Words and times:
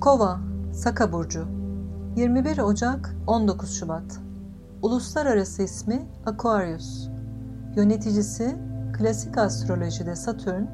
Kova, 0.00 0.40
Saka 0.72 1.12
Burcu 1.12 1.44
21 2.16 2.58
Ocak 2.58 3.16
19 3.26 3.78
Şubat 3.78 4.20
Uluslararası 4.82 5.62
ismi 5.62 6.06
Aquarius 6.26 7.08
Yöneticisi 7.76 8.56
klasik 8.92 9.38
astrolojide 9.38 10.16
Satürn, 10.16 10.64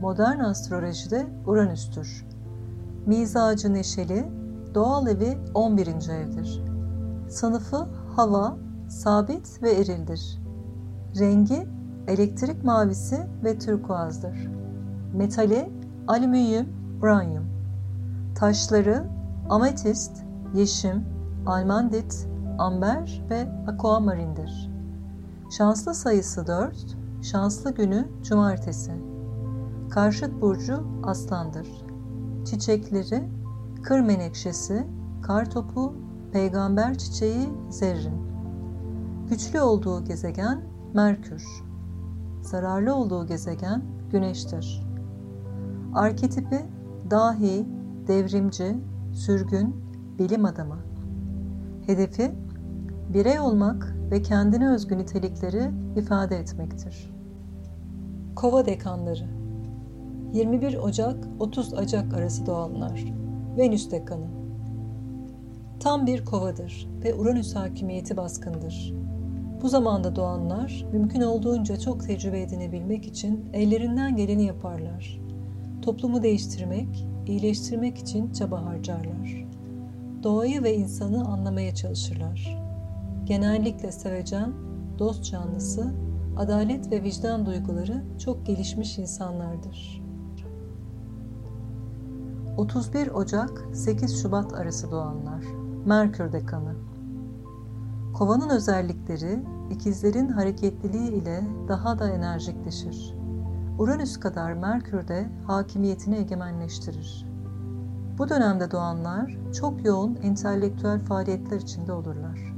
modern 0.00 0.38
astrolojide 0.38 1.26
Uranüs'tür. 1.46 2.26
Mizacı 3.06 3.74
neşeli, 3.74 4.28
doğal 4.74 5.06
evi 5.06 5.38
11. 5.54 5.86
evdir. 5.88 6.62
Sınıfı 7.28 7.86
hava, 8.16 8.56
sabit 8.88 9.62
ve 9.62 9.70
erildir. 9.70 10.38
Rengi 11.18 11.68
elektrik 12.08 12.64
mavisi 12.64 13.26
ve 13.44 13.58
turkuazdır. 13.58 14.48
Metali 15.14 15.72
alüminyum, 16.08 16.66
uranyum. 17.02 17.57
Taşları 18.38 19.04
ametist, 19.48 20.24
yeşim, 20.54 21.04
almandit, 21.46 22.28
amber 22.58 23.24
ve 23.30 23.48
aquamarindir. 23.66 24.70
Şanslı 25.50 25.94
sayısı 25.94 26.46
4, 26.46 26.96
şanslı 27.22 27.74
günü 27.74 28.08
cumartesi. 28.22 28.92
Karşıt 29.90 30.40
burcu 30.40 30.86
aslandır. 31.02 31.68
Çiçekleri 32.44 33.28
kır 33.82 34.00
menekşesi, 34.00 34.86
kar 35.22 35.50
topu, 35.50 35.94
peygamber 36.32 36.98
çiçeği 36.98 37.48
zerrin. 37.70 38.22
Güçlü 39.28 39.60
olduğu 39.60 40.04
gezegen 40.04 40.60
Merkür. 40.94 41.44
Zararlı 42.42 42.94
olduğu 42.94 43.26
gezegen 43.26 43.82
Güneş'tir. 44.10 44.86
Arketipi 45.94 46.66
dahi, 47.10 47.77
devrimci, 48.08 48.76
sürgün, 49.12 49.76
bilim 50.18 50.44
adamı. 50.44 50.78
Hedefi 51.86 52.30
birey 53.14 53.40
olmak 53.40 53.96
ve 54.10 54.22
kendine 54.22 54.68
özgü 54.68 54.98
nitelikleri 54.98 55.70
ifade 55.96 56.36
etmektir. 56.36 57.10
Kova 58.36 58.66
dekanları 58.66 59.26
21 60.32 60.76
Ocak 60.76 61.16
30 61.38 61.74
Ocak 61.74 62.14
arası 62.14 62.46
doğanlar 62.46 63.04
Venüs 63.58 63.90
dekanı 63.90 64.26
Tam 65.80 66.06
bir 66.06 66.24
kovadır 66.24 66.88
ve 67.04 67.14
Uranüs 67.14 67.54
hakimiyeti 67.54 68.16
baskındır. 68.16 68.94
Bu 69.62 69.68
zamanda 69.68 70.16
doğanlar 70.16 70.86
mümkün 70.92 71.20
olduğunca 71.20 71.78
çok 71.78 72.04
tecrübe 72.04 72.40
edinebilmek 72.40 73.06
için 73.06 73.44
ellerinden 73.52 74.16
geleni 74.16 74.44
yaparlar. 74.44 75.20
Toplumu 75.82 76.22
değiştirmek, 76.22 77.06
iyileştirmek 77.28 77.98
için 77.98 78.32
çaba 78.32 78.64
harcarlar. 78.64 79.46
Doğayı 80.22 80.62
ve 80.62 80.74
insanı 80.74 81.24
anlamaya 81.24 81.74
çalışırlar. 81.74 82.58
Genellikle 83.24 83.92
sevecen, 83.92 84.52
dost 84.98 85.24
canlısı, 85.24 85.94
adalet 86.36 86.90
ve 86.92 87.02
vicdan 87.02 87.46
duyguları 87.46 88.04
çok 88.18 88.46
gelişmiş 88.46 88.98
insanlardır. 88.98 90.02
31 92.56 93.08
Ocak 93.08 93.64
8 93.72 94.22
Şubat 94.22 94.54
arası 94.54 94.90
doğanlar 94.90 95.44
Merkür 95.86 96.32
dekanı 96.32 96.74
Kovanın 98.14 98.48
özellikleri 98.48 99.42
ikizlerin 99.70 100.28
hareketliliği 100.28 101.10
ile 101.10 101.44
daha 101.68 101.98
da 101.98 102.10
enerjikleşir. 102.10 103.17
Uranüs 103.78 104.20
kadar 104.20 104.52
Merkür 104.52 105.08
de 105.08 105.28
hakimiyetini 105.46 106.16
egemenleştirir. 106.16 107.26
Bu 108.18 108.28
dönemde 108.28 108.70
doğanlar 108.70 109.38
çok 109.52 109.84
yoğun 109.84 110.18
entelektüel 110.22 111.00
faaliyetler 111.00 111.56
içinde 111.56 111.92
olurlar. 111.92 112.54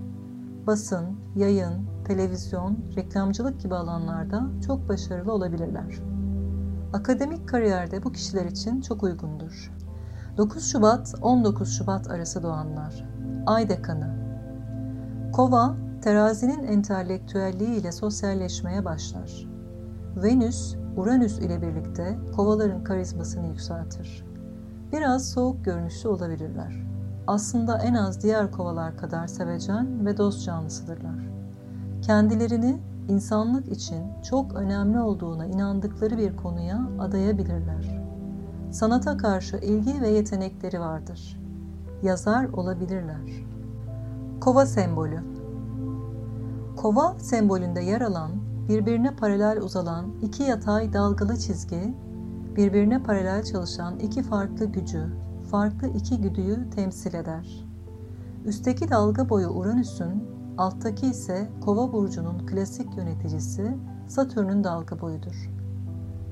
Basın, 0.66 1.06
yayın, 1.36 1.86
televizyon, 2.04 2.78
reklamcılık 2.96 3.60
gibi 3.60 3.74
alanlarda 3.74 4.46
çok 4.66 4.88
başarılı 4.88 5.32
olabilirler. 5.32 5.98
Akademik 6.92 7.48
kariyerde 7.48 8.04
bu 8.04 8.12
kişiler 8.12 8.44
için 8.44 8.80
çok 8.80 9.02
uygundur. 9.02 9.72
9 10.36 10.72
Şubat 10.72 11.14
19 11.22 11.78
Şubat 11.78 12.10
arası 12.10 12.42
doğanlar. 12.42 13.08
Ay 13.46 13.68
dekanı. 13.68 14.14
Kova, 15.32 15.76
terazinin 16.02 16.64
entelektüelliği 16.64 17.80
ile 17.80 17.92
sosyalleşmeye 17.92 18.84
başlar. 18.84 19.48
Venüs, 20.16 20.79
Uranüs 20.96 21.38
ile 21.38 21.62
birlikte 21.62 22.18
kovaların 22.36 22.84
karizmasını 22.84 23.46
yükseltir. 23.46 24.24
Biraz 24.92 25.30
soğuk 25.30 25.64
görünüşlü 25.64 26.08
olabilirler. 26.08 26.86
Aslında 27.26 27.78
en 27.78 27.94
az 27.94 28.22
diğer 28.22 28.50
kovalar 28.50 28.96
kadar 28.96 29.26
sevecen 29.26 30.06
ve 30.06 30.16
dost 30.16 30.44
canlısıdırlar. 30.44 31.30
Kendilerini 32.02 32.80
insanlık 33.08 33.72
için 33.72 34.04
çok 34.22 34.54
önemli 34.54 35.00
olduğuna 35.00 35.46
inandıkları 35.46 36.18
bir 36.18 36.36
konuya 36.36 36.88
adayabilirler. 36.98 38.00
Sanata 38.70 39.16
karşı 39.16 39.56
ilgi 39.56 40.00
ve 40.00 40.08
yetenekleri 40.08 40.80
vardır. 40.80 41.40
Yazar 42.02 42.44
olabilirler. 42.44 43.44
Kova 44.40 44.66
sembolü 44.66 45.20
Kova 46.76 47.16
sembolünde 47.18 47.80
yer 47.80 48.00
alan, 48.00 48.30
birbirine 48.68 49.16
paralel 49.16 49.62
uzalan 49.62 50.06
iki 50.22 50.42
yatay 50.42 50.92
dalgalı 50.92 51.36
çizgi, 51.36 51.94
birbirine 52.56 53.02
paralel 53.02 53.44
çalışan 53.44 53.98
iki 53.98 54.22
farklı 54.22 54.64
gücü, 54.64 55.06
farklı 55.50 55.88
iki 55.88 56.20
güdüyü 56.20 56.70
temsil 56.70 57.14
eder. 57.14 57.66
Üstteki 58.44 58.90
dalga 58.90 59.28
boyu 59.28 59.48
Uranüs'ün, 59.48 60.24
alttaki 60.58 61.06
ise 61.06 61.48
Kova 61.60 61.92
burcunun 61.92 62.46
klasik 62.46 62.96
yöneticisi 62.96 63.76
Satürn'ün 64.08 64.64
dalga 64.64 65.00
boyudur. 65.00 65.50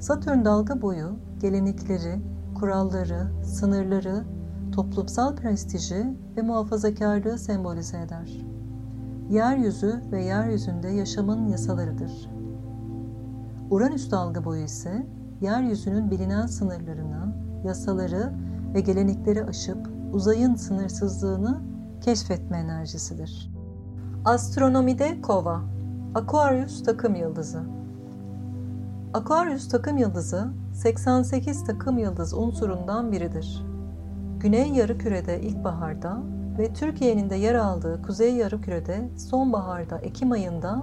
Satürn 0.01 0.45
dalga 0.45 0.83
boyu 0.83 1.17
gelenekleri, 1.41 2.21
kuralları, 2.55 3.45
sınırları, 3.45 4.25
toplumsal 4.73 5.37
prestiji 5.37 6.17
ve 6.37 6.43
muhafazakarlığı 6.43 7.39
sembolize 7.39 7.99
eder. 7.99 8.48
Yeryüzü 9.31 10.03
ve 10.13 10.23
yeryüzünde 10.23 10.89
yaşamın 10.89 11.49
yasalarıdır. 11.49 12.31
Uranüs 13.71 14.11
dalga 14.11 14.45
boyu 14.45 14.63
ise 14.65 15.07
yeryüzünün 15.41 16.11
bilinen 16.11 16.47
sınırlarını, 16.47 17.35
yasaları 17.65 18.33
ve 18.75 18.81
gelenekleri 18.81 19.45
aşıp 19.45 19.91
uzayın 20.13 20.55
sınırsızlığını 20.55 21.61
keşfetme 22.01 22.59
enerjisidir. 22.59 23.51
Astronomide 24.25 25.21
Kova 25.23 25.61
Aquarius 26.15 26.83
takım 26.83 27.15
yıldızı 27.15 27.61
Aquarius 29.15 29.69
takım 29.69 29.97
yıldızı 29.97 30.49
88 30.75 31.65
takım 31.65 31.99
yıldız 31.99 32.35
unsurundan 32.35 33.13
biridir. 33.13 33.65
Güney 34.41 34.69
yarımkürede 34.69 35.41
ilkbaharda 35.41 36.19
ve 36.59 36.73
Türkiye'nin 36.73 37.31
de 37.31 37.37
yer 37.37 37.55
aldığı 37.55 38.03
kuzey 38.03 38.35
yarımkürede 38.35 39.09
sonbaharda 39.17 39.99
Ekim 39.99 40.33
ayında 40.33 40.83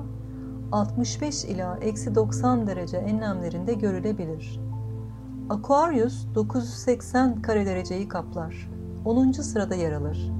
65 0.72 1.46
ila 1.46 1.78
eksi 1.81 2.16
90 2.16 2.68
derece 2.68 2.97
enlemlerinde 2.97 3.74
görülebilir. 3.74 4.59
Aquarius 5.50 6.25
980 6.35 7.41
kare 7.41 7.66
dereceyi 7.66 8.08
kaplar. 8.08 8.69
10. 9.06 9.31
sırada 9.31 9.75
yer 9.75 9.91
alır. 9.91 10.31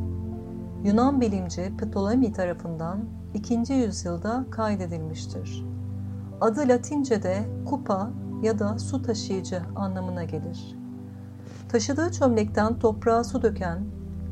Yunan 0.84 1.22
bilimci 1.22 1.74
Ptolemy 1.78 2.34
tarafından 2.34 3.00
2. 3.34 3.74
yüzyılda 3.74 4.45
kaydedilmiştir. 4.51 5.66
Adı 6.41 6.68
Latince'de 6.68 7.45
kupa 7.66 8.12
ya 8.44 8.59
da 8.59 8.79
su 8.79 9.01
taşıyıcı 9.01 9.62
anlamına 9.75 10.24
gelir. 10.24 10.75
Taşıdığı 11.69 12.12
çömlekten 12.12 12.80
toprağa 12.80 13.24
su 13.24 13.42
döken, 13.42 13.80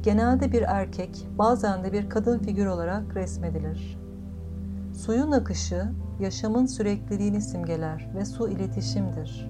genelde 0.04 0.52
bir 0.52 0.62
erkek, 0.62 1.28
bazen 1.38 1.84
de 1.84 1.94
bir 1.94 2.10
kadın 2.10 2.40
figür 2.40 2.66
olarak 2.66 3.16
resmedilir. 3.16 4.00
Suyun 4.94 5.32
akışı, 5.32 5.92
yaşamın 6.20 6.66
sürekliliğini 6.66 7.42
simgeler 7.42 8.10
ve 8.16 8.26
su 8.26 8.50
iletişimdir. 8.50 9.50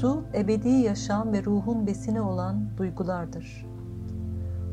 Su, 0.00 0.24
ebedi 0.34 0.68
yaşam 0.68 1.32
ve 1.32 1.44
ruhun 1.44 1.86
besini 1.86 2.20
olan 2.20 2.68
duygulardır. 2.76 3.66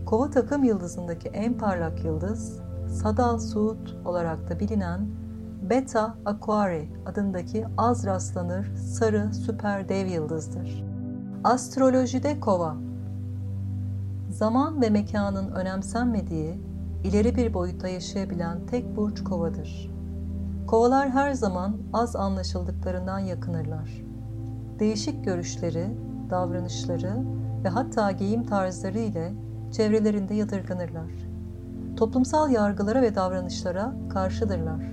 Kova 0.05 0.29
takım 0.29 0.63
yıldızındaki 0.63 1.29
en 1.29 1.53
parlak 1.53 2.05
yıldız, 2.05 2.59
Sadal 2.87 3.39
Suud 3.39 4.05
olarak 4.05 4.49
da 4.49 4.59
bilinen 4.59 5.07
Beta 5.69 6.15
Aquarii 6.25 6.89
adındaki 7.05 7.65
az 7.77 8.05
rastlanır 8.05 8.75
sarı 8.75 9.33
süper 9.33 9.89
dev 9.89 10.07
yıldızdır. 10.07 10.83
Astrolojide 11.43 12.39
kova 12.39 12.82
Zaman 14.33 14.81
ve 14.81 14.89
mekanın 14.89 15.51
önemsenmediği, 15.51 16.61
ileri 17.03 17.35
bir 17.35 17.53
boyutta 17.53 17.87
yaşayabilen 17.87 18.65
tek 18.65 18.95
burç 18.95 19.23
kovadır. 19.23 19.91
Kovalar 20.67 21.09
her 21.09 21.31
zaman 21.33 21.77
az 21.93 22.15
anlaşıldıklarından 22.15 23.19
yakınırlar. 23.19 24.03
Değişik 24.79 25.25
görüşleri, 25.25 25.97
davranışları 26.29 27.13
ve 27.63 27.69
hatta 27.69 28.11
giyim 28.11 28.45
tarzları 28.45 28.99
ile 28.99 29.33
çevrelerinde 29.71 30.33
yadırganırlar. 30.33 31.11
Toplumsal 31.97 32.51
yargılara 32.51 33.01
ve 33.01 33.15
davranışlara 33.15 33.93
karşıdırlar. 34.09 34.91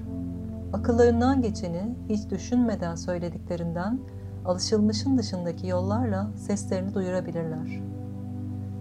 Akıllarından 0.72 1.42
geçeni 1.42 1.94
hiç 2.08 2.31
düşünmeden 2.31 2.94
söylediklerinden 2.94 4.00
alışılmışın 4.44 5.19
dışındaki 5.19 5.66
yollarla 5.66 6.31
seslerini 6.37 6.94
duyurabilirler. 6.94 7.89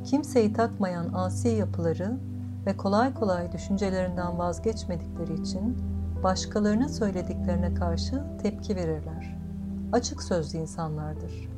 Kimseyi 0.10 0.54
takmayan 0.54 1.14
asi 1.14 1.48
yapıları 1.48 2.18
ve 2.66 2.78
kolay 2.78 3.14
kolay 3.14 3.52
düşüncelerinden 3.52 4.38
vazgeçmedikleri 4.40 5.42
için 5.42 5.78
başkalarının 6.24 6.88
söylediklerine 6.88 7.74
karşı 7.74 8.24
tepki 8.42 8.76
verirler. 8.76 9.38
Açık 9.92 10.24
sözlü 10.24 10.58
insanlardır. 10.58 11.50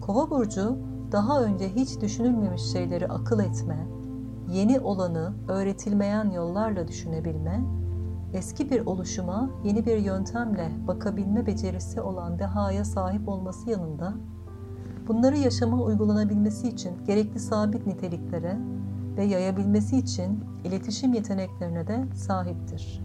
Kova 0.00 0.30
burcu 0.30 0.78
daha 1.12 1.42
önce 1.42 1.68
hiç 1.68 2.00
düşünülmemiş 2.00 2.62
şeyleri 2.62 3.08
akıl 3.08 3.40
etme, 3.40 3.86
yeni 4.48 4.80
olanı 4.80 5.32
öğretilmeyen 5.48 6.30
yollarla 6.30 6.88
düşünebilme, 6.88 7.64
eski 8.32 8.70
bir 8.70 8.86
oluşuma 8.86 9.50
yeni 9.64 9.86
bir 9.86 9.96
yöntemle 9.96 10.72
bakabilme 10.88 11.46
becerisi 11.46 12.00
olan 12.00 12.38
dehaya 12.38 12.84
sahip 12.84 13.28
olması 13.28 13.70
yanında, 13.70 14.14
bunları 15.10 15.36
yaşama 15.36 15.82
uygulanabilmesi 15.82 16.68
için 16.68 16.92
gerekli 17.06 17.40
sabit 17.40 17.86
niteliklere 17.86 18.56
ve 19.16 19.24
yayabilmesi 19.24 19.98
için 19.98 20.44
iletişim 20.64 21.14
yeteneklerine 21.14 21.86
de 21.86 22.04
sahiptir. 22.14 23.02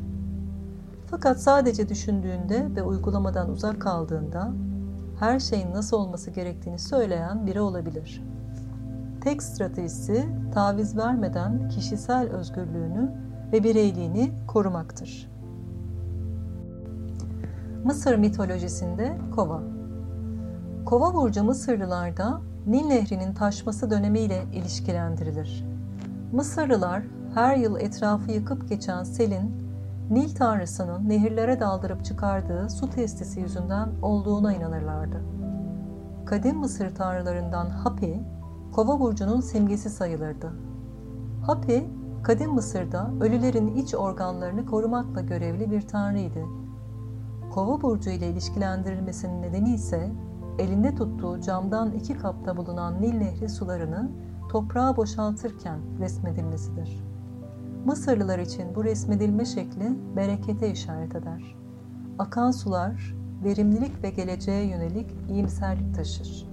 Fakat 1.07 1.42
sadece 1.42 1.90
düşündüğünde 1.90 2.75
ve 2.75 2.84
uygulamadan 2.84 3.50
uzak 3.50 3.81
kaldığında 3.81 4.54
her 5.19 5.40
şeyin 5.40 5.74
nasıl 5.74 5.98
olması 5.98 6.31
gerektiğini 6.31 6.80
söyleyen 6.80 7.48
biri 7.48 7.62
olabilir. 7.62 8.24
Tek 9.22 9.44
stratejisi 9.44 10.25
taviz 10.54 10.98
vermeden 10.98 11.69
kişisel 11.69 12.30
özgürlüğünü 12.30 13.12
ve 13.54 13.63
bireyliğini 13.63 14.31
korumaktır. 14.48 15.31
Mısır 17.84 18.16
mitolojisinde 18.16 19.18
Kova 19.36 19.75
Kova 20.86 21.14
burcu 21.14 21.44
Mısırlılarda 21.44 22.42
Nil 22.68 22.86
Nehri'nin 22.86 23.34
taşması 23.34 23.90
dönemiyle 23.90 24.44
ilişkilendirilir. 24.54 25.66
Mısırlılar 26.32 27.04
her 27.34 27.56
yıl 27.56 27.80
etrafı 27.80 28.32
yıkıp 28.32 28.70
geçen 28.70 29.04
selin 29.04 29.52
Nil 30.10 30.36
tanrısının 30.36 31.10
nehirlere 31.10 31.60
daldırıp 31.60 32.06
çıkardığı 32.06 32.70
su 32.70 32.90
testisi 32.90 33.40
yüzünden 33.40 33.90
olduğuna 34.02 34.54
inanırlardı. 34.54 35.22
Kadim 36.26 36.58
Mısır 36.58 36.96
tanrılarından 36.96 37.70
Hapi, 37.70 38.24
Kova 38.74 39.00
burcunun 39.00 39.42
simgesi 39.42 39.90
sayılırdı. 39.90 40.52
Hapi, 41.46 41.90
Kadim 42.24 42.52
Mısır'da 42.52 43.12
ölülerin 43.22 43.76
iç 43.76 43.96
organlarını 43.96 44.66
korumakla 44.66 45.22
görevli 45.22 45.72
bir 45.72 45.82
tanrıydı. 45.82 46.42
Kova 47.54 47.82
burcu 47.82 48.10
ile 48.10 48.30
ilişkilendirilmesinin 48.30 49.42
nedeni 49.42 49.74
ise 49.74 50.12
elinde 50.60 50.96
tuttuğu 50.96 51.42
camdan 51.42 51.92
iki 51.92 52.18
kapta 52.18 52.57
bulunan 52.57 53.02
Nil 53.02 53.13
Nehri 53.13 53.50
sularını 53.50 54.12
toprağa 54.50 54.98
boşaltırken 54.98 55.80
resmedilmesidir. 56.00 57.04
Mısırlılar 57.86 58.40
için 58.40 58.75
bu 58.75 58.84
resmedilme 58.84 59.46
şekli 59.46 60.16
berekete 60.16 60.72
işaret 60.72 61.16
eder. 61.16 61.56
Akan 62.19 62.52
sular 62.52 63.16
verimlilik 63.44 64.04
ve 64.04 64.10
geleceğe 64.10 64.66
yönelik 64.68 65.16
iyimserlik 65.30 65.96
taşır. 65.96 66.48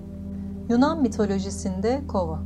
Yunan 0.68 1.02
mitolojisinde 1.02 2.02
kova. 2.08 2.42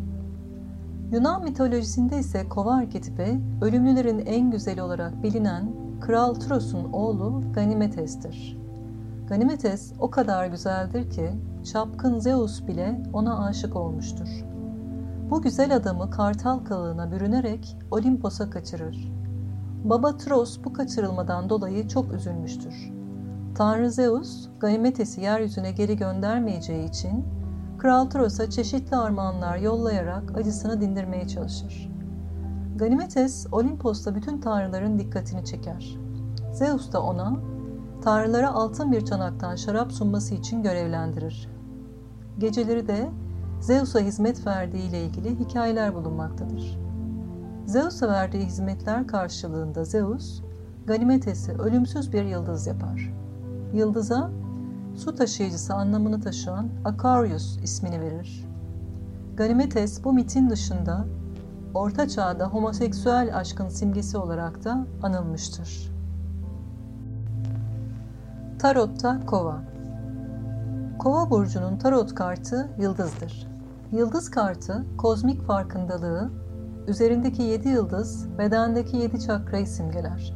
Yunan 1.12 1.42
mitolojisinde 1.42 2.18
ise 2.18 2.48
kova 2.48 2.74
arketipi 2.74 3.40
ölümlülerin 3.62 4.18
en 4.26 4.50
güzeli 4.50 4.82
olarak 4.82 5.22
bilinen 5.22 5.72
Kral 6.00 6.34
Tros'un 6.34 6.92
oğlu 6.92 7.42
Ganimetes'tir. 7.54 8.65
Ganimetes 9.28 9.92
o 9.98 10.10
kadar 10.10 10.46
güzeldir 10.46 11.10
ki 11.10 11.30
çapkın 11.72 12.18
Zeus 12.18 12.66
bile 12.66 13.02
ona 13.12 13.44
aşık 13.46 13.76
olmuştur. 13.76 14.28
Bu 15.30 15.42
güzel 15.42 15.76
adamı 15.76 16.10
kartal 16.10 16.58
kılığına 16.58 17.12
bürünerek 17.12 17.76
Olimpos'a 17.90 18.50
kaçırır. 18.50 19.12
Baba 19.84 20.16
Tros 20.16 20.58
bu 20.64 20.72
kaçırılmadan 20.72 21.50
dolayı 21.50 21.88
çok 21.88 22.12
üzülmüştür. 22.12 22.92
Tanrı 23.54 23.90
Zeus, 23.90 24.48
Ganimetes'i 24.60 25.20
yeryüzüne 25.20 25.72
geri 25.72 25.96
göndermeyeceği 25.96 26.88
için 26.88 27.24
Kral 27.78 28.04
Tros'a 28.04 28.50
çeşitli 28.50 28.96
armağanlar 28.96 29.56
yollayarak 29.56 30.38
acısını 30.38 30.80
dindirmeye 30.80 31.28
çalışır. 31.28 31.90
Ganimetes, 32.76 33.46
Olimpos'ta 33.52 34.14
bütün 34.14 34.40
tanrıların 34.40 34.98
dikkatini 34.98 35.44
çeker. 35.44 35.96
Zeus 36.52 36.92
da 36.92 37.02
ona, 37.02 37.36
tanrılara 38.06 38.54
altın 38.54 38.92
bir 38.92 39.04
çanaktan 39.04 39.56
şarap 39.56 39.92
sunması 39.92 40.34
için 40.34 40.62
görevlendirir. 40.62 41.48
Geceleri 42.38 42.88
de 42.88 43.10
Zeus'a 43.60 44.00
hizmet 44.00 44.46
verdiği 44.46 44.88
ile 44.88 45.04
ilgili 45.04 45.38
hikayeler 45.38 45.94
bulunmaktadır. 45.94 46.78
Zeus'a 47.64 48.08
verdiği 48.08 48.44
hizmetler 48.44 49.06
karşılığında 49.06 49.84
Zeus, 49.84 50.42
Ganimetes'i 50.86 51.52
ölümsüz 51.52 52.12
bir 52.12 52.24
yıldız 52.24 52.66
yapar. 52.66 53.14
Yıldıza 53.74 54.30
su 54.96 55.14
taşıyıcısı 55.14 55.74
anlamını 55.74 56.20
taşıyan 56.20 56.68
Aquarius 56.84 57.58
ismini 57.62 58.00
verir. 58.00 58.48
Ganimetes 59.36 60.04
bu 60.04 60.12
mitin 60.12 60.50
dışında 60.50 61.04
Orta 61.74 62.08
Çağ'da 62.08 62.46
homoseksüel 62.46 63.36
aşkın 63.36 63.68
simgesi 63.68 64.18
olarak 64.18 64.64
da 64.64 64.86
anılmıştır. 65.02 65.95
Tarot'ta 68.58 69.20
Kova 69.26 69.62
Kova 70.98 71.30
burcunun 71.30 71.76
tarot 71.76 72.14
kartı 72.14 72.68
yıldızdır. 72.78 73.48
Yıldız 73.92 74.30
kartı 74.30 74.84
kozmik 74.98 75.42
farkındalığı, 75.42 76.30
üzerindeki 76.86 77.42
yedi 77.42 77.68
yıldız 77.68 78.38
bedendeki 78.38 78.96
yedi 78.96 79.20
çakrayı 79.20 79.66
simgeler. 79.66 80.34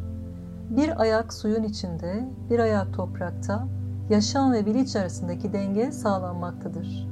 Bir 0.70 1.00
ayak 1.00 1.32
suyun 1.32 1.62
içinde, 1.62 2.28
bir 2.50 2.58
ayak 2.58 2.94
toprakta, 2.94 3.66
yaşam 4.10 4.52
ve 4.52 4.66
bilinç 4.66 4.96
arasındaki 4.96 5.52
denge 5.52 5.92
sağlanmaktadır. 5.92 7.08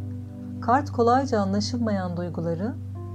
Kart 0.60 0.90
kolayca 0.90 1.40
anlaşılmayan 1.40 2.16
duyguları 2.16 2.74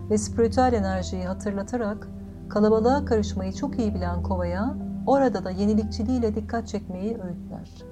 ve 0.10 0.18
spiritüel 0.18 0.74
enerjiyi 0.74 1.26
hatırlatarak 1.26 2.08
kalabalığa 2.50 3.06
karışmayı 3.06 3.54
çok 3.54 3.80
iyi 3.80 3.96
bilen 3.96 4.24
kovaya 4.24 4.83
orada 5.08 5.44
da 5.44 5.52
yenilikçiliğiyle 5.52 6.36
dikkat 6.36 6.68
çekmeyi 6.68 7.18
öğütler. 7.18 7.84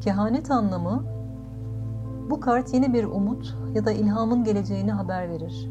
Kehanet 0.00 0.50
anlamı 0.50 1.04
bu 2.30 2.40
kart 2.40 2.74
yeni 2.74 2.94
bir 2.94 3.04
umut 3.04 3.56
ya 3.74 3.84
da 3.84 3.92
ilhamın 3.92 4.44
geleceğini 4.44 4.92
haber 4.92 5.30
verir. 5.30 5.70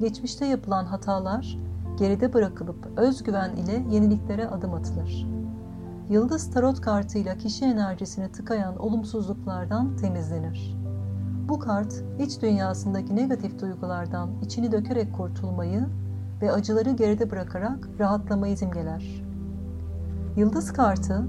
Geçmişte 0.00 0.46
yapılan 0.46 0.84
hatalar 0.84 1.58
geride 1.98 2.32
bırakılıp 2.32 2.98
özgüven 2.98 3.56
ile 3.56 3.84
yeniliklere 3.90 4.48
adım 4.48 4.74
atılır. 4.74 5.26
Yıldız 6.10 6.50
tarot 6.50 6.80
kartıyla 6.80 7.38
kişi 7.38 7.64
enerjisini 7.64 8.32
tıkayan 8.32 8.78
olumsuzluklardan 8.78 9.96
temizlenir. 9.96 10.76
Bu 11.48 11.58
kart 11.58 12.04
iç 12.18 12.42
dünyasındaki 12.42 13.16
negatif 13.16 13.60
duygulardan 13.60 14.30
içini 14.42 14.72
dökerek 14.72 15.16
kurtulmayı 15.16 15.86
ve 16.42 16.52
acıları 16.52 16.90
geride 16.90 17.30
bırakarak 17.30 17.88
rahatlamayı 17.98 18.56
simgeler. 18.56 19.27
Yıldız 20.38 20.72
kartı 20.72 21.24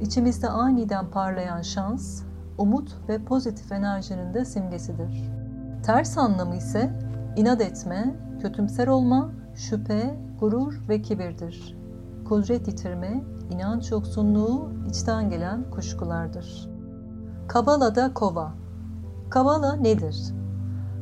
içimizde 0.00 0.48
aniden 0.48 1.10
parlayan 1.10 1.62
şans, 1.62 2.22
umut 2.58 2.96
ve 3.08 3.24
pozitif 3.24 3.72
enerjinin 3.72 4.34
de 4.34 4.44
simgesidir. 4.44 5.30
Ters 5.82 6.18
anlamı 6.18 6.56
ise 6.56 6.92
inat 7.36 7.60
etme, 7.60 8.16
kötümser 8.40 8.86
olma, 8.88 9.30
şüphe, 9.54 10.16
gurur 10.40 10.80
ve 10.88 11.02
kibirdir. 11.02 11.76
Kudret 12.28 12.68
yitirme, 12.68 13.24
inanç 13.50 13.90
yoksunluğu, 13.90 14.70
içten 14.88 15.30
gelen 15.30 15.70
kuşkulardır. 15.70 16.70
Kabala'da 17.48 18.14
kova. 18.14 18.52
Kabala 19.30 19.76
nedir? 19.76 20.16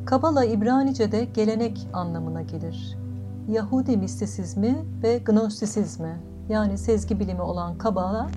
Kabala 0.05 0.45
İbranice'de 0.45 1.25
gelenek 1.25 1.87
anlamına 1.93 2.41
gelir. 2.41 2.97
Yahudi 3.47 3.97
mistisizmi 3.97 4.85
ve 5.03 5.17
gnostisizmi 5.17 6.34
yani 6.49 6.77
sezgi 6.77 7.19
bilimi 7.19 7.41
olan 7.41 7.77
Kabala, 7.77 8.27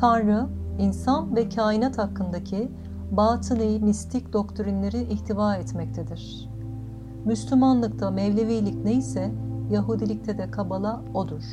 Tanrı, 0.00 0.46
insan 0.78 1.36
ve 1.36 1.48
kainat 1.48 1.98
hakkındaki 1.98 2.72
batıni 3.10 3.78
mistik 3.78 4.32
doktrinleri 4.32 5.02
ihtiva 5.02 5.56
etmektedir. 5.56 6.48
Müslümanlıkta 7.24 8.10
Mevlevilik 8.10 8.84
neyse 8.84 9.32
Yahudilikte 9.70 10.38
de 10.38 10.50
Kabala 10.50 11.00
odur. 11.14 11.44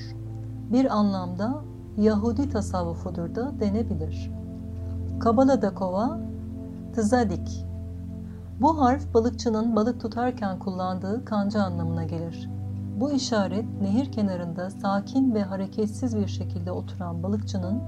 Bir 0.71 0.97
anlamda 0.97 1.62
Yahudi 1.97 2.50
tasavvufudur 2.50 3.35
da 3.35 3.59
denebilir. 3.59 4.31
Kabala'da 5.19 5.74
kova, 5.74 6.19
tızadik. 6.93 7.65
Bu 8.62 8.81
harf 8.81 9.13
balıkçının 9.13 9.75
balık 9.75 10.01
tutarken 10.01 10.59
kullandığı 10.59 11.25
kanca 11.25 11.63
anlamına 11.63 12.03
gelir. 12.03 12.50
Bu 12.95 13.11
işaret 13.11 13.81
nehir 13.81 14.11
kenarında 14.11 14.69
sakin 14.69 15.33
ve 15.33 15.43
hareketsiz 15.43 16.17
bir 16.17 16.27
şekilde 16.27 16.71
oturan 16.71 17.23
balıkçının 17.23 17.83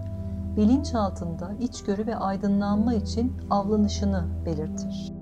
bilinç 0.57 0.95
altında 0.95 1.51
içgörü 1.59 2.07
ve 2.07 2.15
aydınlanma 2.15 2.93
için 2.93 3.33
avlanışını 3.49 4.25
belirtir. 4.45 5.13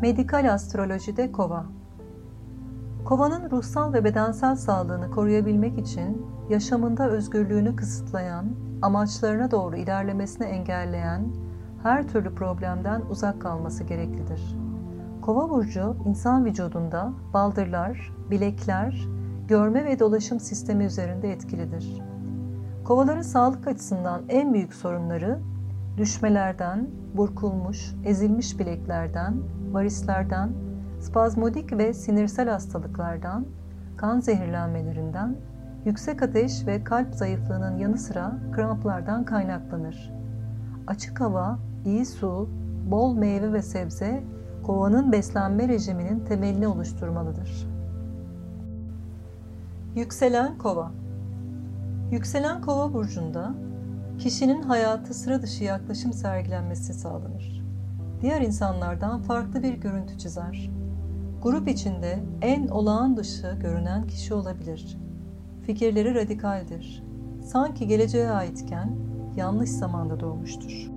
Medikal 0.00 0.52
astrolojide 0.52 1.32
kova 1.32 1.64
Kovanın 3.04 3.50
ruhsal 3.50 3.92
ve 3.92 4.04
bedensel 4.04 4.56
sağlığını 4.56 5.10
koruyabilmek 5.10 5.78
için 5.78 6.26
yaşamında 6.50 7.08
özgürlüğünü 7.08 7.76
kısıtlayan, 7.76 8.46
amaçlarına 8.82 9.50
doğru 9.50 9.76
ilerlemesini 9.76 10.46
engelleyen 10.46 11.32
her 11.82 12.08
türlü 12.08 12.34
problemden 12.34 13.02
uzak 13.10 13.42
kalması 13.42 13.84
gereklidir. 13.84 14.56
Kova 15.22 15.50
burcu 15.50 15.96
insan 16.06 16.44
vücudunda 16.44 17.12
baldırlar, 17.34 18.12
bilekler, 18.30 19.11
görme 19.48 19.84
ve 19.84 19.98
dolaşım 19.98 20.40
sistemi 20.40 20.84
üzerinde 20.84 21.32
etkilidir. 21.32 22.02
Kovaların 22.84 23.22
sağlık 23.22 23.66
açısından 23.66 24.22
en 24.28 24.54
büyük 24.54 24.74
sorunları 24.74 25.38
düşmelerden, 25.96 26.86
burkulmuş, 27.14 27.94
ezilmiş 28.04 28.58
bileklerden, 28.58 29.34
varislerden, 29.72 30.50
spazmodik 31.00 31.72
ve 31.72 31.94
sinirsel 31.94 32.48
hastalıklardan, 32.48 33.46
kan 33.96 34.20
zehirlenmelerinden, 34.20 35.36
yüksek 35.84 36.22
ateş 36.22 36.66
ve 36.66 36.84
kalp 36.84 37.14
zayıflığının 37.14 37.78
yanı 37.78 37.98
sıra 37.98 38.32
kramplardan 38.52 39.24
kaynaklanır. 39.24 40.12
Açık 40.86 41.20
hava, 41.20 41.58
iyi 41.84 42.06
su, 42.06 42.48
bol 42.90 43.14
meyve 43.14 43.52
ve 43.52 43.62
sebze 43.62 44.22
kovanın 44.62 45.12
beslenme 45.12 45.68
rejiminin 45.68 46.24
temelini 46.24 46.66
oluşturmalıdır. 46.66 47.71
Yükselen 49.96 50.58
kova 50.58 50.92
Yükselen 52.10 52.60
kova 52.62 52.92
burcunda 52.92 53.54
kişinin 54.18 54.62
hayatı 54.62 55.14
sıra 55.14 55.42
dışı 55.42 55.64
yaklaşım 55.64 56.12
sergilenmesi 56.12 56.94
sağlanır. 56.94 57.62
Diğer 58.20 58.40
insanlardan 58.40 59.22
farklı 59.22 59.62
bir 59.62 59.74
görüntü 59.74 60.18
çizer. 60.18 60.70
Grup 61.42 61.68
içinde 61.68 62.22
en 62.42 62.68
olağan 62.68 63.16
dışı 63.16 63.56
görünen 63.60 64.06
kişi 64.06 64.34
olabilir. 64.34 64.98
Fikirleri 65.66 66.14
radikaldir. 66.14 67.02
Sanki 67.44 67.86
geleceğe 67.86 68.30
aitken 68.30 68.96
yanlış 69.36 69.70
zamanda 69.70 70.20
doğmuştur. 70.20 70.90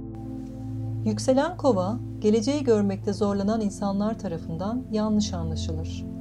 Yükselen 1.06 1.58
kova, 1.58 2.00
geleceği 2.20 2.64
görmekte 2.64 3.14
zorlanan 3.14 3.62
insanlar 3.62 4.20
tarafından 4.20 4.84
yanlış 4.92 5.34
anlaşılır. 5.34 6.15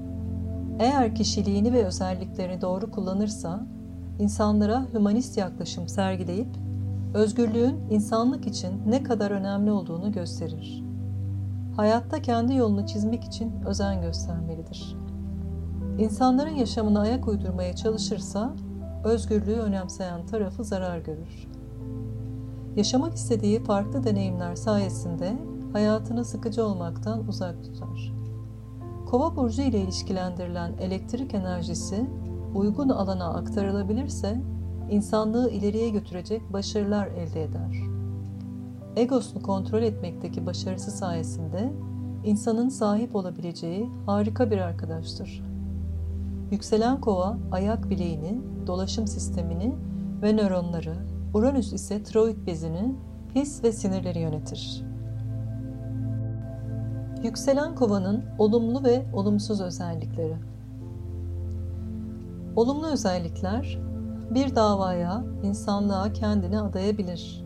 Eğer 0.78 1.14
kişiliğini 1.14 1.72
ve 1.72 1.84
özelliklerini 1.84 2.60
doğru 2.60 2.90
kullanırsa, 2.90 3.66
insanlara 4.18 4.86
hümanist 4.92 5.38
yaklaşım 5.38 5.88
sergileyip, 5.88 6.48
özgürlüğün 7.14 7.76
insanlık 7.90 8.46
için 8.46 8.82
ne 8.86 9.02
kadar 9.02 9.30
önemli 9.30 9.70
olduğunu 9.70 10.12
gösterir. 10.12 10.84
Hayatta 11.76 12.22
kendi 12.22 12.54
yolunu 12.54 12.86
çizmek 12.86 13.24
için 13.24 13.52
özen 13.66 14.02
göstermelidir. 14.02 14.96
İnsanların 15.98 16.54
yaşamına 16.54 17.00
ayak 17.00 17.28
uydurmaya 17.28 17.76
çalışırsa, 17.76 18.54
özgürlüğü 19.04 19.58
önemseyen 19.60 20.26
tarafı 20.26 20.64
zarar 20.64 20.98
görür. 20.98 21.48
Yaşamak 22.76 23.14
istediği 23.14 23.64
farklı 23.64 24.04
deneyimler 24.04 24.56
sayesinde 24.56 25.38
hayatını 25.72 26.24
sıkıcı 26.24 26.64
olmaktan 26.64 27.28
uzak 27.28 27.64
tutar. 27.64 28.23
Kova 29.14 29.36
burcu 29.36 29.62
ile 29.62 29.80
ilişkilendirilen 29.80 30.72
elektrik 30.80 31.34
enerjisi 31.34 32.06
uygun 32.54 32.88
alana 32.88 33.34
aktarılabilirse 33.34 34.40
insanlığı 34.90 35.50
ileriye 35.50 35.90
götürecek 35.90 36.52
başarılar 36.52 37.06
elde 37.06 37.42
eder. 37.42 37.76
Egosunu 38.96 39.42
kontrol 39.42 39.82
etmekteki 39.82 40.46
başarısı 40.46 40.90
sayesinde 40.90 41.72
insanın 42.24 42.68
sahip 42.68 43.16
olabileceği 43.16 43.90
harika 44.06 44.50
bir 44.50 44.58
arkadaştır. 44.58 45.42
Yükselen 46.50 47.00
kova 47.00 47.38
ayak 47.52 47.90
bileğini, 47.90 48.40
dolaşım 48.66 49.06
sistemini 49.06 49.74
ve 50.22 50.36
nöronları, 50.36 50.94
Uranüs 51.34 51.72
ise 51.72 52.02
tiroid 52.02 52.46
bezini, 52.46 52.94
his 53.34 53.64
ve 53.64 53.72
sinirleri 53.72 54.18
yönetir. 54.18 54.93
Yükselen 57.24 57.74
kovanın 57.74 58.24
olumlu 58.38 58.84
ve 58.84 59.06
olumsuz 59.12 59.60
özellikleri. 59.60 60.36
Olumlu 62.56 62.86
özellikler 62.86 63.78
bir 64.30 64.54
davaya, 64.54 65.24
insanlığa 65.42 66.12
kendini 66.12 66.60
adayabilir. 66.60 67.44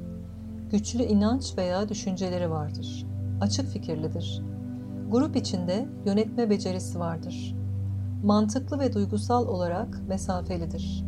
Güçlü 0.70 1.02
inanç 1.02 1.58
veya 1.58 1.88
düşünceleri 1.88 2.50
vardır. 2.50 3.06
Açık 3.40 3.68
fikirlidir. 3.68 4.42
Grup 5.11 5.37
içinde 5.37 5.88
yönetme 6.06 6.50
becerisi 6.50 7.00
vardır. 7.00 7.56
Mantıklı 8.25 8.80
ve 8.80 8.92
duygusal 8.92 9.49
olarak 9.49 10.02
mesafelidir. 10.08 11.04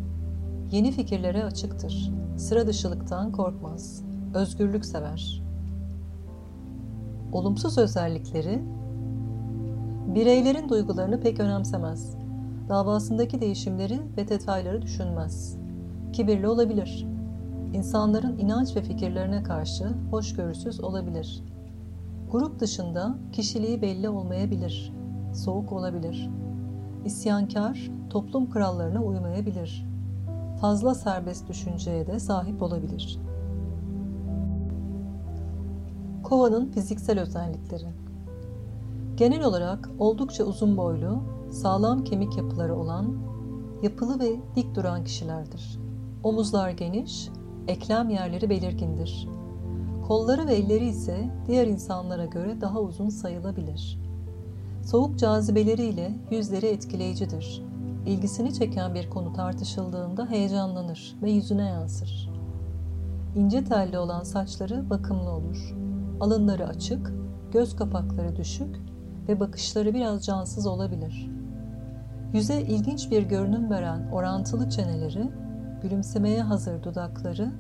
Yeni 0.71 0.93
fikirlere 0.93 1.45
açıktır. 1.45 2.11
Sıra 2.37 2.67
dışılıktan 2.67 3.33
korkmaz. 3.33 4.03
Özgürlük 4.35 4.85
sever. 4.85 5.50
Olumsuz 7.33 7.79
özellikleri 7.79 8.63
bireylerin 10.07 10.69
duygularını 10.69 11.21
pek 11.21 11.41
önemsemez. 11.41 12.17
Davasındaki 12.69 13.41
değişimleri 13.41 14.01
ve 14.17 14.29
detayları 14.29 14.83
düşünmez. 14.83 15.57
Kibirli 16.13 16.49
olabilir. 16.49 17.07
İnsanların 17.75 18.39
inanç 18.39 18.77
ve 18.77 18.83
fikirlerine 18.83 19.43
karşı 19.43 19.85
hoşgörüsüz 20.11 20.81
olabilir. 20.81 21.43
Grup 22.33 22.61
dışında 22.61 23.15
kişiliği 23.33 23.83
belli 23.83 24.09
olmayabilir. 24.09 24.93
Soğuk 25.35 25.73
olabilir. 25.73 26.31
İsyankar, 27.05 27.91
toplum 28.11 28.47
kurallarına 28.47 29.03
uymayabilir 29.03 29.91
fazla 30.61 30.95
serbest 30.95 31.49
düşünceye 31.49 32.07
de 32.07 32.21
sahip 32.21 32.63
olabilir. 32.63 33.19
Kovanın 36.23 36.71
fiziksel 36.73 37.21
özellikleri 37.21 37.87
Genel 39.17 39.45
olarak 39.45 39.91
oldukça 39.99 40.45
uzun 40.45 40.77
boylu, 40.77 41.23
sağlam 41.50 42.05
kemik 42.05 42.37
yapıları 42.37 42.77
olan, 42.77 43.15
yapılı 43.83 44.21
ve 44.21 44.37
dik 44.57 44.75
duran 44.75 45.05
kişilerdir. 45.05 45.79
Omuzlar 46.23 46.71
geniş, 46.71 47.29
eklem 47.69 48.11
yerleri 48.11 48.50
belirgindir. 48.50 49.29
Kolları 50.09 50.47
ve 50.47 50.55
elleri 50.55 50.87
ise 50.87 51.31
diğer 51.47 51.67
insanlara 51.67 52.25
göre 52.25 52.61
daha 52.61 52.81
uzun 52.81 53.09
sayılabilir. 53.09 53.99
Soğuk 54.85 55.19
cazibeleriyle 55.19 56.15
yüzleri 56.31 56.67
etkileyicidir 56.67 57.71
İlgisini 58.07 58.55
çeken 58.55 58.95
bir 58.95 59.11
konu 59.11 59.33
tartışıldığında 59.33 60.31
heyecanlanır 60.31 61.17
ve 61.23 61.31
yüzüne 61.31 61.69
yansır. 61.69 62.31
İnce 63.37 63.65
telli 63.65 63.99
olan 63.99 64.23
saçları 64.23 64.91
bakımlı 64.91 65.31
olur. 65.31 65.80
Alınları 66.21 66.69
açık, 66.69 67.12
göz 67.53 67.77
kapakları 67.77 68.37
düşük 68.37 68.77
ve 69.29 69.41
bakışları 69.41 69.95
biraz 69.95 70.25
cansız 70.25 70.67
olabilir. 70.67 71.31
Yüze 72.33 72.62
ilginç 72.62 73.11
bir 73.11 73.23
görünüm 73.23 73.71
veren 73.71 74.09
orantılı 74.12 74.71
çeneleri, 74.71 75.31
gülümsemeye 75.83 76.43
hazır 76.43 76.83
dudakları 76.83 77.53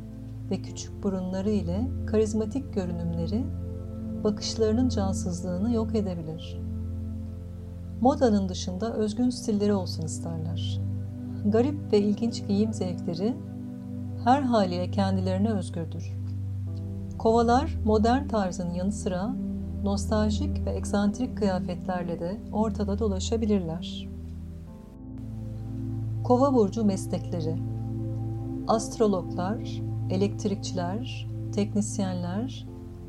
ve 0.50 0.62
küçük 0.62 1.02
burunları 1.02 1.50
ile 1.50 1.90
karizmatik 2.06 2.74
görünümleri 2.74 3.46
bakışlarının 4.24 4.88
cansızlığını 4.88 5.72
yok 5.72 5.94
edebilir.'' 5.94 6.70
modanın 8.00 8.48
dışında 8.48 8.94
özgün 8.94 9.30
stilleri 9.30 9.72
olsun 9.72 10.02
isterler. 10.02 10.80
Garip 11.44 11.92
ve 11.92 11.98
ilginç 11.98 12.46
giyim 12.46 12.72
zevkleri 12.72 13.36
her 14.24 14.42
haliyle 14.42 14.90
kendilerine 14.90 15.52
özgürdür. 15.52 16.19
Kovalar 17.20 17.78
modern 17.84 18.28
tarzın 18.28 18.70
yanı 18.70 18.92
sıra 18.92 19.34
nostaljik 19.84 20.66
ve 20.66 20.70
eksantrik 20.70 21.36
kıyafetlerle 21.36 22.20
de 22.20 22.40
ortada 22.52 22.98
dolaşabilirler. 22.98 24.08
Kova 26.24 26.54
burcu 26.54 26.84
meslekleri 26.84 27.56
Astrologlar, 28.68 29.82
elektrikçiler, 30.10 31.28
teknisyenler, 31.54 32.66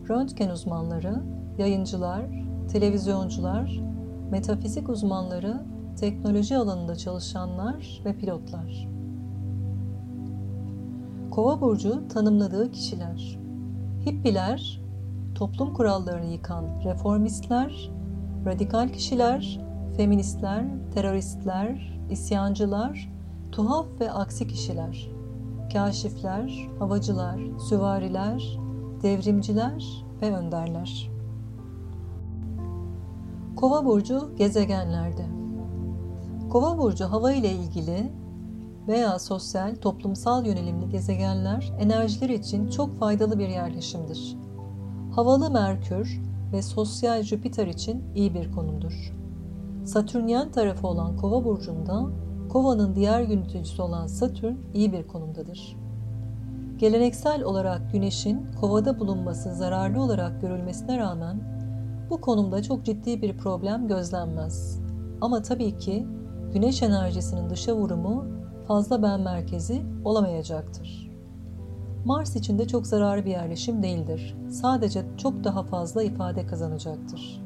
röntgen 0.10 0.50
uzmanları, 0.50 1.24
yayıncılar, 1.58 2.26
televizyoncular, 2.72 3.82
metafizik 4.32 4.90
uzmanları, 4.90 5.62
teknoloji 6.00 6.58
alanında 6.58 6.96
çalışanlar 6.96 8.02
ve 8.06 8.18
pilotlar. 8.18 8.88
Kova 11.32 11.62
burcu 11.62 12.08
tanımladığı 12.08 12.72
kişiler. 12.72 13.41
Hippiler, 14.06 14.82
toplum 15.36 15.74
kurallarını 15.74 16.26
yıkan 16.26 16.66
reformistler, 16.84 17.92
radikal 18.46 18.90
kişiler, 18.90 19.60
feministler, 19.98 20.66
teröristler, 20.94 22.00
isyancılar, 22.10 23.10
tuhaf 23.52 23.86
ve 24.00 24.12
aksi 24.12 24.48
kişiler, 24.48 25.10
kaşifler, 25.74 26.70
havacılar, 26.80 27.42
süvariler, 27.70 28.58
devrimciler 29.04 30.06
ve 30.22 30.36
önderler. 30.36 31.10
Kova 33.56 33.86
burcu 33.86 34.32
gezegenlerde. 34.38 35.26
Kova 36.50 36.78
burcu 36.78 37.06
hava 37.06 37.32
ile 37.32 37.52
ilgili 37.52 38.12
veya 38.88 39.20
sosyal, 39.20 39.76
toplumsal 39.76 40.46
yönelimli 40.46 40.90
gezegenler 40.90 41.74
enerjiler 41.80 42.30
için 42.30 42.70
çok 42.70 43.00
faydalı 43.00 43.40
bir 43.40 43.48
yerleşimdir. 43.48 44.38
Havalı 45.16 45.52
Merkür 45.52 46.22
ve 46.54 46.62
sosyal 46.62 47.24
Jüpiter 47.24 47.68
için 47.68 48.04
iyi 48.16 48.34
bir 48.34 48.52
konumdur. 48.52 49.14
Satürnyen 49.86 50.52
tarafı 50.52 50.88
olan 50.88 51.18
Kova 51.18 51.46
burcunda 51.46 52.06
Kova'nın 52.50 52.96
diğer 52.96 53.22
yöneticisi 53.22 53.82
olan 53.82 54.08
Satürn 54.08 54.56
iyi 54.74 54.94
bir 54.94 55.08
konumdadır. 55.08 55.78
Geleneksel 56.78 57.44
olarak 57.44 57.92
Güneş'in 57.92 58.46
Kova'da 58.62 59.00
bulunması 59.00 59.56
zararlı 59.56 60.02
olarak 60.02 60.42
görülmesine 60.42 60.98
rağmen 60.98 61.42
bu 62.10 62.22
konumda 62.22 62.64
çok 62.64 62.86
ciddi 62.86 63.22
bir 63.22 63.38
problem 63.38 63.88
gözlenmez. 63.88 64.80
Ama 65.22 65.42
tabii 65.42 65.78
ki 65.78 66.08
Güneş 66.54 66.84
enerjisinin 66.84 67.50
dışa 67.50 67.76
vurumu 67.76 68.41
fazla 68.72 69.04
ben 69.04 69.22
merkezi 69.22 69.82
olamayacaktır. 70.06 71.12
Mars 72.06 72.36
için 72.36 72.60
de 72.60 72.68
çok 72.68 72.88
zararlı 72.88 73.26
bir 73.26 73.30
yerleşim 73.30 73.84
değildir. 73.84 74.36
Sadece 74.50 75.06
çok 75.18 75.44
daha 75.44 75.64
fazla 75.64 76.04
ifade 76.04 76.46
kazanacaktır. 76.46 77.42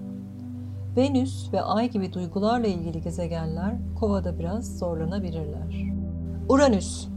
Venüs 0.98 1.54
ve 1.54 1.62
Ay 1.62 1.90
gibi 1.90 2.14
duygularla 2.14 2.68
ilgili 2.68 3.02
gezegenler 3.02 3.76
Kova'da 4.00 4.40
biraz 4.40 4.78
zorlanabilirler. 4.78 5.94
Uranüs 6.50 7.08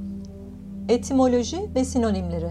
Etimoloji 0.89 1.71
ve 1.75 1.85
sinonimleri 1.85 2.51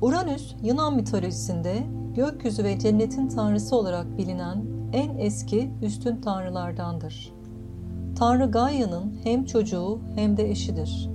Uranüs, 0.00 0.54
Yunan 0.62 0.94
mitolojisinde 0.94 1.86
gökyüzü 2.14 2.64
ve 2.64 2.78
cennetin 2.78 3.28
tanrısı 3.28 3.76
olarak 3.76 4.18
bilinen 4.18 4.64
en 4.92 5.18
eski 5.18 5.70
üstün 5.82 6.20
tanrılardandır. 6.20 7.37
Tanrı 8.18 8.50
Gaia'nın 8.50 9.14
hem 9.24 9.44
çocuğu 9.44 9.98
hem 10.14 10.36
de 10.36 10.50
eşidir. 10.50 11.10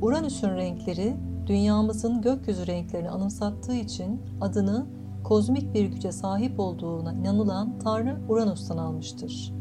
Uranüs'ün 0.00 0.56
renkleri 0.56 1.16
dünyamızın 1.46 2.22
gökyüzü 2.22 2.66
renklerini 2.66 3.10
anımsattığı 3.10 3.74
için 3.74 4.20
adını 4.40 4.86
kozmik 5.24 5.74
bir 5.74 5.84
güce 5.84 6.12
sahip 6.12 6.60
olduğuna 6.60 7.12
inanılan 7.12 7.78
Tanrı 7.78 8.18
Uranüs'ten 8.28 8.76
almıştır. 8.76 9.52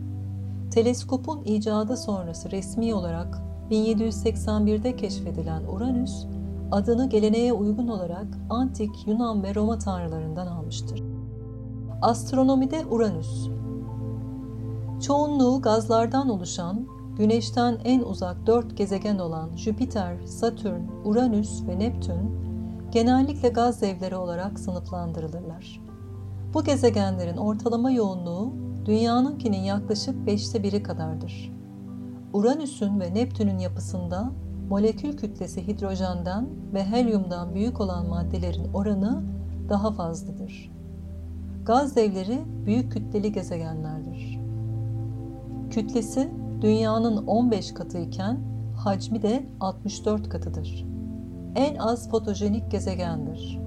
Teleskopun 0.72 1.44
icadı 1.46 1.98
sonrası 1.98 2.52
resmi 2.52 2.94
olarak 2.94 3.42
1781'de 3.72 4.96
keşfedilen 4.96 5.64
Uranüs, 5.64 6.26
adını 6.72 7.10
geleneğe 7.10 7.54
uygun 7.54 7.88
olarak 7.88 8.28
antik 8.50 9.08
Yunan 9.08 9.44
ve 9.44 9.56
Roma 9.56 9.78
tanrılarından 9.78 10.48
almıştır. 10.48 11.04
Astronomide 12.02 12.86
Uranüs 12.86 13.48
Çoğunluğu 15.02 15.62
gazlardan 15.62 16.30
oluşan, 16.30 16.88
Güneş'ten 17.18 17.78
en 17.84 18.02
uzak 18.02 18.48
dört 18.48 18.78
gezegen 18.78 19.18
olan 19.18 19.56
Jüpiter, 19.56 20.26
Satürn, 20.26 20.82
Uranüs 21.06 21.68
ve 21.68 21.80
Neptün, 21.80 22.36
genellikle 22.92 23.50
gaz 23.50 23.82
devleri 23.82 24.16
olarak 24.16 24.60
sınıflandırılırlar. 24.60 25.82
Bu 26.54 26.64
gezegenlerin 26.64 27.38
ortalama 27.38 27.92
yoğunluğu 27.92 28.54
Dünyanınkinin 28.86 29.62
yaklaşık 29.62 30.26
beşte 30.26 30.64
biri 30.64 30.84
kadardır. 30.84 31.52
Uranüs'ün 32.34 33.00
ve 33.00 33.14
Neptün'ün 33.14 33.58
yapısında 33.58 34.32
molekül 34.70 35.18
kütlesi 35.18 35.68
hidrojenden 35.68 36.50
ve 36.74 36.84
helyumdan 36.84 37.54
büyük 37.54 37.82
olan 37.82 38.10
maddelerin 38.10 38.74
oranı 38.74 39.24
daha 39.70 39.92
fazladır. 39.92 40.72
Gaz 41.66 41.96
devleri 41.96 42.42
büyük 42.66 42.92
kütleli 42.92 43.32
gezegenlerdir. 43.32 44.41
Kütlesi 45.72 46.32
Dünya'nın 46.62 47.28
15 47.28 47.74
katı 47.74 47.98
iken 47.98 48.40
hacmi 48.76 49.22
de 49.22 49.46
64 49.60 50.30
katıdır. 50.30 50.86
En 51.56 51.76
az 51.76 52.10
fotojenik 52.10 52.72
gezegendir. 52.72 53.60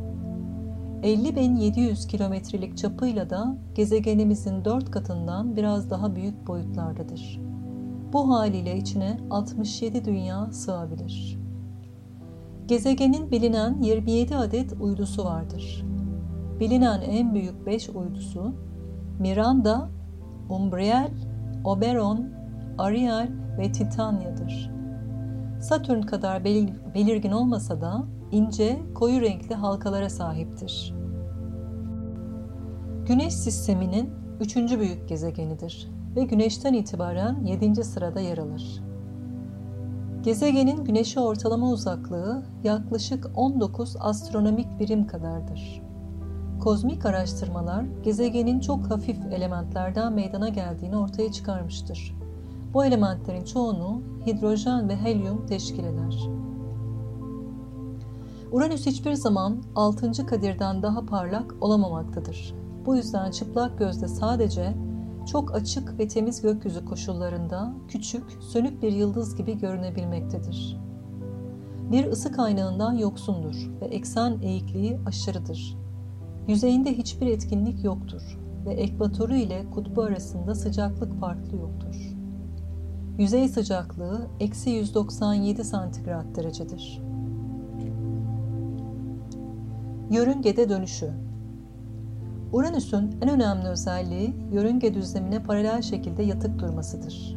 50.700 1.02 2.08
kilometrelik 2.08 2.76
çapıyla 2.76 3.30
da 3.30 3.56
gezegenimizin 3.74 4.64
4 4.64 4.90
katından 4.90 5.56
biraz 5.56 5.90
daha 5.90 6.16
büyük 6.16 6.46
boyutlardadır. 6.46 7.40
Bu 8.12 8.30
haliyle 8.34 8.76
içine 8.76 9.18
67 9.30 10.04
dünya 10.04 10.52
sığabilir. 10.52 11.38
Gezegenin 12.66 13.30
bilinen 13.30 13.82
27 13.82 14.36
adet 14.36 14.72
uydusu 14.80 15.24
vardır. 15.24 15.84
Bilinen 16.60 17.00
en 17.00 17.34
büyük 17.34 17.66
5 17.66 17.88
uydusu 17.88 18.54
Miranda, 19.18 19.88
Umbriel, 20.48 21.33
Oberon, 21.64 22.28
Ariel 22.78 23.28
ve 23.58 23.72
Titania'dır. 23.72 24.70
Satürn 25.60 26.02
kadar 26.02 26.44
belirgin 26.94 27.32
olmasa 27.32 27.80
da 27.80 28.04
ince, 28.32 28.82
koyu 28.94 29.20
renkli 29.20 29.54
halkalara 29.54 30.10
sahiptir. 30.10 30.94
Güneş 33.06 33.34
sisteminin 33.34 34.10
üçüncü 34.40 34.80
büyük 34.80 35.08
gezegenidir 35.08 35.88
ve 36.16 36.24
Güneş'ten 36.24 36.74
itibaren 36.74 37.44
7. 37.44 37.84
sırada 37.84 38.20
yer 38.20 38.38
alır. 38.38 38.82
Gezegenin 40.22 40.84
Güneş'e 40.84 41.20
ortalama 41.20 41.70
uzaklığı 41.70 42.42
yaklaşık 42.64 43.30
19 43.36 43.96
astronomik 44.00 44.80
birim 44.80 45.06
kadardır. 45.06 45.83
Kozmik 46.64 47.06
araştırmalar 47.06 47.84
gezegenin 48.02 48.60
çok 48.60 48.90
hafif 48.90 49.18
elementlerden 49.32 50.12
meydana 50.12 50.48
geldiğini 50.48 50.96
ortaya 50.96 51.32
çıkarmıştır. 51.32 52.16
Bu 52.74 52.84
elementlerin 52.84 53.44
çoğunu 53.44 54.02
hidrojen 54.26 54.88
ve 54.88 54.96
helyum 54.96 55.46
teşkil 55.46 55.84
eder. 55.84 56.28
Uranüs 58.52 58.86
hiçbir 58.86 59.12
zaman 59.12 59.62
6. 59.74 60.26
kadirden 60.26 60.82
daha 60.82 61.06
parlak 61.06 61.54
olamamaktadır. 61.60 62.54
Bu 62.86 62.96
yüzden 62.96 63.30
çıplak 63.30 63.78
gözle 63.78 64.08
sadece 64.08 64.74
çok 65.32 65.54
açık 65.54 65.98
ve 65.98 66.08
temiz 66.08 66.42
gökyüzü 66.42 66.84
koşullarında 66.84 67.74
küçük, 67.88 68.24
sönük 68.40 68.82
bir 68.82 68.92
yıldız 68.92 69.36
gibi 69.36 69.58
görünebilmektedir. 69.58 70.78
Bir 71.92 72.06
ısı 72.06 72.32
kaynağından 72.32 72.94
yoksundur 72.94 73.70
ve 73.80 73.86
eksen 73.86 74.38
eğikliği 74.42 74.98
aşırıdır. 75.06 75.83
Yüzeyinde 76.48 76.98
hiçbir 76.98 77.26
etkinlik 77.26 77.84
yoktur 77.84 78.38
ve 78.66 78.72
ekvatoru 78.72 79.34
ile 79.34 79.64
kutbu 79.74 80.02
arasında 80.02 80.54
sıcaklık 80.54 81.20
farklı 81.20 81.56
yoktur. 81.56 81.96
Yüzey 83.18 83.48
sıcaklığı 83.48 84.26
eksi 84.40 84.70
197 84.70 85.64
santigrat 85.64 86.36
derecedir. 86.36 87.02
Yörüngede 90.10 90.68
dönüşü 90.68 91.10
Uranüs'ün 92.52 93.16
en 93.22 93.28
önemli 93.28 93.68
özelliği 93.68 94.34
yörünge 94.52 94.94
düzlemine 94.94 95.42
paralel 95.42 95.82
şekilde 95.82 96.22
yatık 96.22 96.58
durmasıdır. 96.58 97.36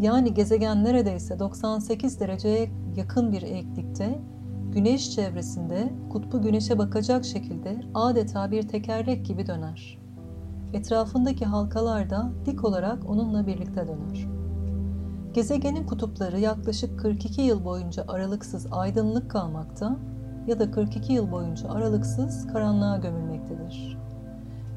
Yani 0.00 0.34
gezegen 0.34 0.84
neredeyse 0.84 1.38
98 1.38 2.20
dereceye 2.20 2.70
yakın 2.96 3.32
bir 3.32 3.42
eğiklikte 3.42 4.18
Güneş 4.72 5.10
çevresinde 5.10 5.92
kutbu 6.10 6.42
güneşe 6.42 6.78
bakacak 6.78 7.24
şekilde 7.24 7.80
adeta 7.94 8.50
bir 8.50 8.68
tekerlek 8.68 9.26
gibi 9.26 9.46
döner. 9.46 9.98
Etrafındaki 10.72 11.44
halkalar 11.44 12.10
da 12.10 12.32
dik 12.46 12.64
olarak 12.64 13.10
onunla 13.10 13.46
birlikte 13.46 13.88
döner. 13.88 14.28
Gezegenin 15.34 15.86
kutupları 15.86 16.40
yaklaşık 16.40 17.00
42 17.00 17.42
yıl 17.42 17.64
boyunca 17.64 18.04
aralıksız 18.08 18.66
aydınlık 18.70 19.30
kalmakta 19.30 19.96
ya 20.46 20.60
da 20.60 20.70
42 20.70 21.12
yıl 21.12 21.32
boyunca 21.32 21.70
aralıksız 21.70 22.46
karanlığa 22.46 22.96
gömülmektedir. 22.96 23.98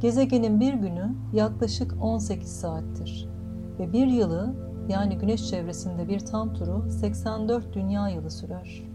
Gezegenin 0.01 0.59
bir 0.59 0.73
günü 0.73 1.15
yaklaşık 1.33 1.95
18 2.01 2.51
saattir 2.51 3.29
ve 3.79 3.93
bir 3.93 4.07
yılı 4.07 4.53
yani 4.89 5.17
güneş 5.17 5.49
çevresinde 5.49 6.07
bir 6.07 6.19
tam 6.19 6.53
turu 6.53 6.91
84 6.91 7.73
dünya 7.73 8.09
yılı 8.09 8.31
sürer. 8.31 8.92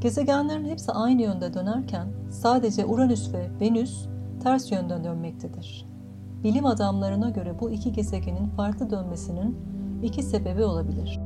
Gezegenlerin 0.00 0.64
hepsi 0.64 0.92
aynı 0.92 1.22
yönde 1.22 1.54
dönerken 1.54 2.08
sadece 2.30 2.86
Uranüs 2.86 3.32
ve 3.32 3.50
Venüs 3.60 4.06
ters 4.42 4.72
yönden 4.72 5.04
dönmektedir. 5.04 5.86
Bilim 6.42 6.66
adamlarına 6.66 7.30
göre 7.30 7.60
bu 7.60 7.70
iki 7.70 7.92
gezegenin 7.92 8.48
farklı 8.48 8.90
dönmesinin 8.90 9.56
iki 10.02 10.22
sebebi 10.22 10.64
olabilir. 10.64 11.20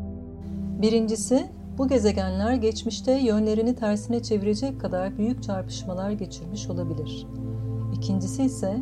Birincisi, 0.82 1.46
bu 1.78 1.88
gezegenler 1.88 2.54
geçmişte 2.54 3.12
yönlerini 3.12 3.74
tersine 3.74 4.22
çevirecek 4.22 4.80
kadar 4.80 5.18
büyük 5.18 5.42
çarpışmalar 5.42 6.10
geçirmiş 6.10 6.70
olabilir. 6.70 7.26
İkincisi 7.96 8.42
ise 8.42 8.78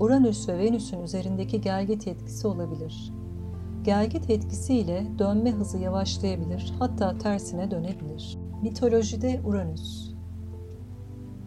Uranüs 0.00 0.48
ve 0.48 0.58
Venüs'ün 0.58 1.02
üzerindeki 1.02 1.60
gelgit 1.60 2.08
etkisi 2.08 2.46
olabilir. 2.46 3.12
Gelgit 3.84 4.30
etkisiyle 4.30 5.06
dönme 5.18 5.50
hızı 5.50 5.78
yavaşlayabilir, 5.78 6.74
hatta 6.78 7.18
tersine 7.18 7.70
dönebilir. 7.70 8.45
Mitolojide 8.62 9.40
Uranüs 9.44 10.14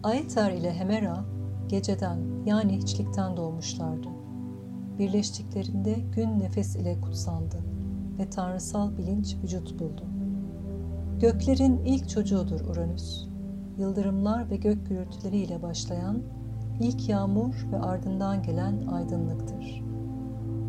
Aether 0.04 0.52
ile 0.52 0.74
Hemera 0.74 1.26
geceden 1.68 2.20
yani 2.46 2.78
hiçlikten 2.78 3.38
doğmuşlardı. 3.38 4.08
Birleştiklerinde 5.00 5.94
gün 6.16 6.40
nefes 6.40 6.76
ile 6.76 7.02
kutsandı 7.02 7.58
ve 8.20 8.30
tanrısal 8.30 8.98
bilinç 8.98 9.38
vücut 9.44 9.80
buldu. 9.80 10.04
Göklerin 11.20 11.86
ilk 11.86 12.10
çocuğudur 12.10 12.62
Uranüs. 12.62 13.28
Yıldırımlar 13.78 14.50
ve 14.50 14.56
gök 14.56 14.88
gürültüleriyle 14.88 15.62
başlayan 15.62 16.22
ilk 16.80 17.10
yağmur 17.10 17.68
ve 17.72 17.80
ardından 17.80 18.44
gelen 18.44 18.88
aydınlıktır. 18.88 19.84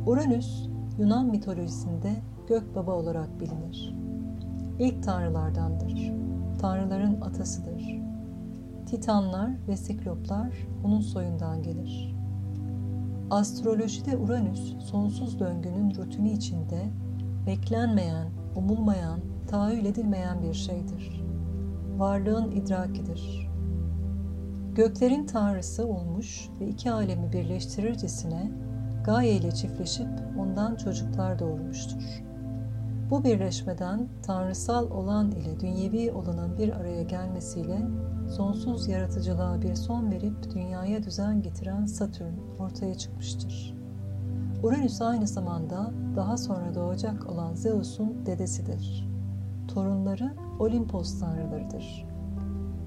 Uranüs, 0.07 0.69
Yunan 0.99 1.27
mitolojisinde 1.27 2.13
gök 2.49 2.75
baba 2.75 2.93
olarak 2.93 3.41
bilinir. 3.41 3.95
İlk 4.79 5.03
tanrılardandır. 5.03 6.30
Tanrıların 6.61 7.21
atasıdır. 7.21 8.01
Titanlar 8.87 9.51
ve 9.69 9.77
sikloplar 9.77 10.55
onun 10.85 11.01
soyundan 11.01 11.63
gelir. 11.63 12.17
Astrolojide 13.31 14.17
Uranüs, 14.17 14.79
sonsuz 14.79 15.39
döngünün 15.39 15.95
rutini 15.95 16.33
içinde 16.33 16.91
beklenmeyen, 17.47 18.29
umulmayan, 18.57 19.21
tahayyül 19.49 19.85
edilmeyen 19.85 20.43
bir 20.43 20.55
şeydir. 20.55 21.25
Varlığın 21.97 22.51
idrakidir. 22.51 23.51
Göklerin 24.75 25.27
tanrısı 25.27 25.87
olmuş 25.87 26.49
ve 26.61 26.69
iki 26.69 26.93
alemi 26.93 27.33
birleştirircesine 27.33 28.53
Gaye 29.05 29.37
ile 29.37 29.53
çiftleşip 29.53 30.09
ondan 30.39 30.77
çocuklar 30.77 31.39
doğurmuştur. 31.39 32.30
Bu 33.11 33.25
birleşmeden 33.25 34.09
tanrısal 34.23 34.91
olan 34.91 35.31
ile 35.31 35.61
dünyevi 35.61 36.13
olanın 36.13 36.59
bir 36.59 36.73
araya 36.73 37.03
gelmesiyle 37.03 37.87
sonsuz 38.37 38.89
yaratıcılığa 38.89 39.63
bir 39.63 39.75
son 39.75 40.11
verip 40.11 40.55
dünyaya 40.55 41.03
düzen 41.03 41.43
getiren 41.43 41.87
Satürn 41.87 42.35
ortaya 42.59 42.95
çıkmıştır. 42.95 43.75
Uranüs 44.63 45.03
aynı 45.03 45.27
zamanda 45.27 45.91
daha 46.17 46.37
sonra 46.37 46.75
doğacak 46.75 47.27
olan 47.31 47.55
Zeus'un 47.55 48.27
dedesidir. 48.27 49.09
Torunları 49.69 50.35
Olimpos 50.59 51.21
tanrılarıdır. 51.21 52.07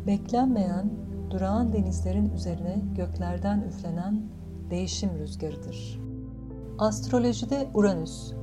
Beklenmeyen, 0.07 0.89
durağan 1.29 1.73
denizlerin 1.73 2.29
üzerine 2.29 2.81
göklerden 2.95 3.62
üflenen 3.62 4.21
değişim 4.69 5.09
rüzgarıdır. 5.19 5.99
Astrolojide 6.79 7.69
Uranüs 7.73 8.33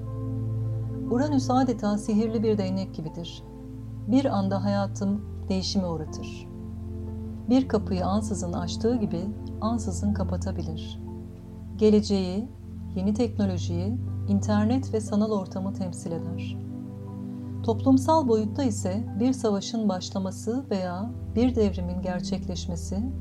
Uranüs 1.10 1.50
adeta 1.50 1.98
sihirli 1.98 2.42
bir 2.42 2.58
değnek 2.58 2.94
gibidir. 2.94 3.42
Bir 4.08 4.24
anda 4.24 4.64
hayatım 4.64 5.24
değişime 5.48 5.86
uğratır. 5.86 6.48
Bir 7.48 7.68
kapıyı 7.68 8.06
ansızın 8.06 8.52
açtığı 8.52 8.96
gibi 8.96 9.20
ansızın 9.60 10.14
kapatabilir. 10.14 11.02
Geleceği, 11.76 12.48
yeni 12.96 13.14
teknolojiyi, 13.14 13.98
internet 14.28 14.94
ve 14.94 15.00
sanal 15.00 15.30
ortamı 15.30 15.72
temsil 15.72 16.12
eder. 16.12 16.56
Toplumsal 17.62 18.28
boyutta 18.28 18.64
ise 18.64 19.04
bir 19.20 19.32
savaşın 19.32 19.88
başlaması 19.88 20.64
veya 20.70 21.10
bir 21.34 21.54
devrimin 21.54 22.02
gerçekleşmesi, 22.02 23.12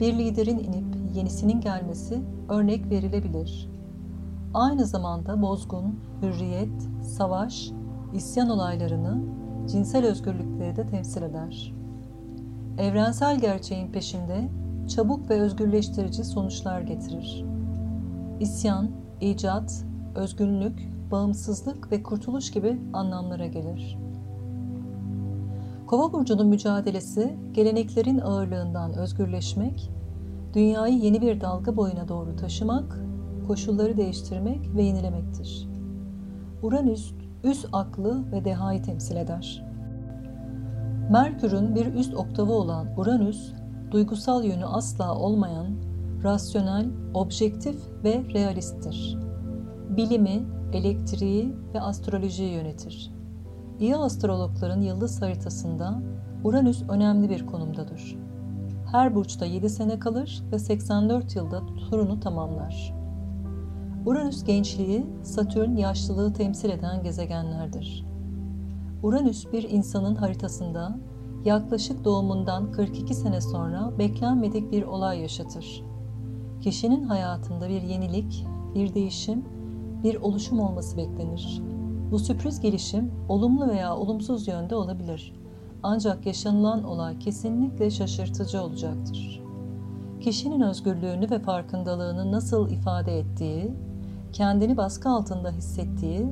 bir 0.00 0.18
liderin 0.18 0.58
inip 0.58 1.16
yenisinin 1.16 1.60
gelmesi 1.60 2.22
örnek 2.48 2.90
verilebilir. 2.90 3.77
Aynı 4.54 4.86
zamanda 4.86 5.42
bozgun, 5.42 6.00
hürriyet, 6.22 6.82
savaş, 7.02 7.70
isyan 8.14 8.50
olaylarını, 8.50 9.22
cinsel 9.68 10.06
özgürlükleri 10.06 10.76
de 10.76 10.86
temsil 10.86 11.22
eder. 11.22 11.74
Evrensel 12.78 13.40
gerçeğin 13.40 13.92
peşinde 13.92 14.48
çabuk 14.88 15.30
ve 15.30 15.40
özgürleştirici 15.40 16.24
sonuçlar 16.24 16.80
getirir. 16.80 17.44
İsyan, 18.40 18.90
icat, 19.20 19.84
özgünlük, 20.14 20.92
bağımsızlık 21.10 21.92
ve 21.92 22.02
kurtuluş 22.02 22.50
gibi 22.50 22.80
anlamlara 22.92 23.46
gelir. 23.46 23.98
Kova 25.86 26.12
burcunun 26.12 26.46
mücadelesi 26.46 27.36
geleneklerin 27.52 28.18
ağırlığından 28.18 28.92
özgürleşmek, 28.92 29.90
dünyayı 30.54 30.98
yeni 30.98 31.20
bir 31.20 31.40
dalga 31.40 31.76
boyuna 31.76 32.08
doğru 32.08 32.36
taşımak, 32.36 33.07
koşulları 33.48 33.96
değiştirmek 33.96 34.74
ve 34.76 34.82
yenilemektir. 34.82 35.68
Uranüs 36.62 37.12
üst 37.44 37.68
aklı 37.72 38.32
ve 38.32 38.44
dehayı 38.44 38.82
temsil 38.82 39.16
eder. 39.16 39.64
Merkür'ün 41.10 41.74
bir 41.74 41.94
üst 41.94 42.14
oktavı 42.14 42.52
olan 42.52 42.86
Uranüs, 42.96 43.52
duygusal 43.90 44.44
yönü 44.44 44.64
asla 44.64 45.14
olmayan, 45.14 45.66
rasyonel, 46.24 46.86
objektif 47.14 47.76
ve 48.04 48.24
realisttir. 48.34 49.18
Bilimi, 49.96 50.42
elektriği 50.72 51.54
ve 51.74 51.80
astrolojiyi 51.80 52.52
yönetir. 52.52 53.12
İyi 53.80 53.96
astrologların 53.96 54.80
yıldız 54.80 55.22
haritasında 55.22 56.02
Uranüs 56.44 56.82
önemli 56.88 57.30
bir 57.30 57.46
konumdadır. 57.46 58.16
Her 58.92 59.14
burçta 59.14 59.46
7 59.46 59.70
sene 59.70 59.98
kalır 59.98 60.42
ve 60.52 60.58
84 60.58 61.36
yılda 61.36 61.66
turunu 61.66 62.20
tamamlar. 62.20 62.97
Uranüs 64.08 64.44
gençliği, 64.44 65.06
Satürn 65.22 65.76
yaşlılığı 65.76 66.32
temsil 66.32 66.70
eden 66.70 67.02
gezegenlerdir. 67.02 68.04
Uranüs 69.02 69.52
bir 69.52 69.70
insanın 69.70 70.14
haritasında 70.14 70.98
yaklaşık 71.44 72.04
doğumundan 72.04 72.72
42 72.72 73.14
sene 73.14 73.40
sonra 73.40 73.92
beklenmedik 73.98 74.72
bir 74.72 74.82
olay 74.82 75.20
yaşatır. 75.20 75.84
Kişinin 76.60 77.02
hayatında 77.02 77.68
bir 77.68 77.82
yenilik, 77.82 78.46
bir 78.74 78.94
değişim, 78.94 79.44
bir 80.02 80.14
oluşum 80.14 80.60
olması 80.60 80.96
beklenir. 80.96 81.62
Bu 82.10 82.18
sürpriz 82.18 82.60
gelişim 82.60 83.12
olumlu 83.28 83.68
veya 83.68 83.96
olumsuz 83.96 84.48
yönde 84.48 84.74
olabilir. 84.74 85.32
Ancak 85.82 86.26
yaşanılan 86.26 86.84
olay 86.84 87.18
kesinlikle 87.18 87.90
şaşırtıcı 87.90 88.62
olacaktır. 88.62 89.42
Kişinin 90.20 90.60
özgürlüğünü 90.60 91.30
ve 91.30 91.38
farkındalığını 91.38 92.32
nasıl 92.32 92.70
ifade 92.70 93.18
ettiği, 93.18 93.72
kendini 94.32 94.76
baskı 94.76 95.08
altında 95.08 95.50
hissettiği 95.50 96.26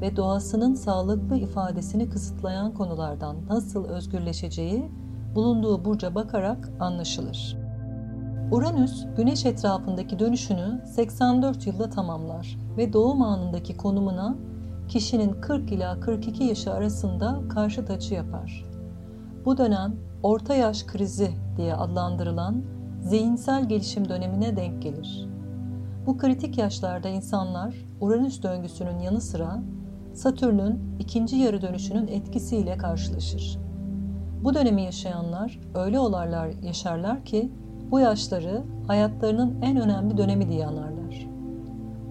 ve 0.00 0.16
doğasının 0.16 0.74
sağlıklı 0.74 1.36
ifadesini 1.36 2.10
kısıtlayan 2.10 2.74
konulardan 2.74 3.36
nasıl 3.48 3.84
özgürleşeceği 3.84 4.90
bulunduğu 5.34 5.84
burca 5.84 6.14
bakarak 6.14 6.70
anlaşılır. 6.80 7.56
Uranüs, 8.50 9.06
Güneş 9.16 9.46
etrafındaki 9.46 10.18
dönüşünü 10.18 10.82
84 10.86 11.66
yılda 11.66 11.90
tamamlar 11.90 12.58
ve 12.76 12.92
doğum 12.92 13.22
anındaki 13.22 13.76
konumuna 13.76 14.36
kişinin 14.88 15.40
40 15.40 15.72
ila 15.72 16.00
42 16.00 16.44
yaşı 16.44 16.72
arasında 16.72 17.40
karşıt 17.48 17.90
açı 17.90 18.14
yapar. 18.14 18.64
Bu 19.44 19.58
dönem 19.58 19.96
orta 20.22 20.54
yaş 20.54 20.82
krizi 20.82 21.30
diye 21.56 21.74
adlandırılan 21.74 22.62
zihinsel 23.00 23.68
gelişim 23.68 24.08
dönemine 24.08 24.56
denk 24.56 24.82
gelir. 24.82 25.31
Bu 26.06 26.18
kritik 26.18 26.58
yaşlarda 26.58 27.08
insanlar 27.08 27.74
Uranüs 28.00 28.42
döngüsünün 28.42 28.98
yanı 28.98 29.20
sıra 29.20 29.62
Satürn'ün 30.14 30.80
ikinci 30.98 31.36
yarı 31.36 31.62
dönüşünün 31.62 32.06
etkisiyle 32.06 32.76
karşılaşır. 32.76 33.58
Bu 34.44 34.54
dönemi 34.54 34.82
yaşayanlar 34.82 35.60
öyle 35.74 35.98
olaylar 35.98 36.48
yaşarlar 36.62 37.24
ki 37.24 37.52
bu 37.90 38.00
yaşları 38.00 38.62
hayatlarının 38.86 39.62
en 39.62 39.76
önemli 39.76 40.16
dönemi 40.16 40.48
diye 40.48 40.66
anarlar. 40.66 41.28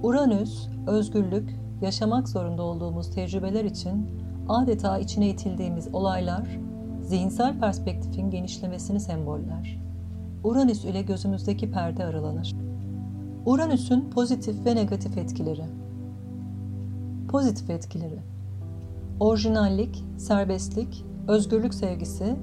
Uranüs, 0.03 0.67
özgürlük, 0.87 1.59
yaşamak 1.81 2.29
zorunda 2.29 2.63
olduğumuz 2.63 3.11
tecrübeler 3.11 3.65
için 3.65 4.09
adeta 4.49 4.97
içine 4.97 5.29
itildiğimiz 5.29 5.87
olaylar, 5.93 6.59
zihinsel 7.01 7.59
perspektifin 7.59 8.29
genişlemesini 8.29 8.99
semboller. 8.99 9.79
Uranüs 10.43 10.85
ile 10.85 11.01
gözümüzdeki 11.01 11.71
perde 11.71 12.05
aralanır. 12.05 12.55
Uranüs'ün 13.45 14.09
pozitif 14.09 14.65
ve 14.65 14.75
negatif 14.75 15.17
etkileri 15.17 15.65
Pozitif 17.29 17.69
etkileri 17.69 18.19
Orijinallik, 19.19 20.03
serbestlik, 20.17 21.05
özgürlük 21.27 21.73
sevgisi, 21.73 22.35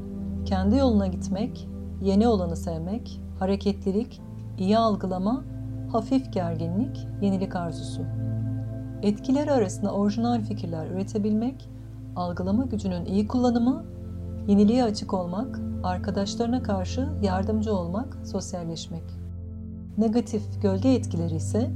kendi 0.45 0.77
yoluna 0.77 1.07
gitmek, 1.07 1.69
yeni 2.03 2.29
olanı 2.29 2.57
sevmek, 2.57 3.21
hareketlilik, 3.39 4.21
iyi 4.59 4.79
algılama, 4.79 5.45
hafif 5.93 6.33
gerginlik, 6.33 7.07
yenilik 7.23 7.57
arzusu. 7.57 8.03
Etkileri 9.03 9.53
arasında 9.53 9.93
orijinal 9.93 10.41
fikirler 10.41 10.87
üretebilmek, 10.87 11.71
algılama 12.17 12.65
gücünün 12.65 13.05
iyi 13.05 13.29
kullanımı, 13.29 13.85
yeniliğe 14.49 14.85
açık 14.85 15.15
olmak, 15.15 15.61
arkadaşlarına 15.83 16.63
karşı 16.63 17.09
yardımcı 17.23 17.75
olmak, 17.75 18.19
sosyalleşmek. 18.27 19.18
Negatif 19.99 20.63
gölge 20.63 20.95
etkileri 20.95 21.35
ise 21.35 21.71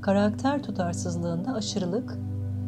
karakter 0.00 0.62
tutarsızlığında 0.62 1.54
aşırılık, 1.54 2.18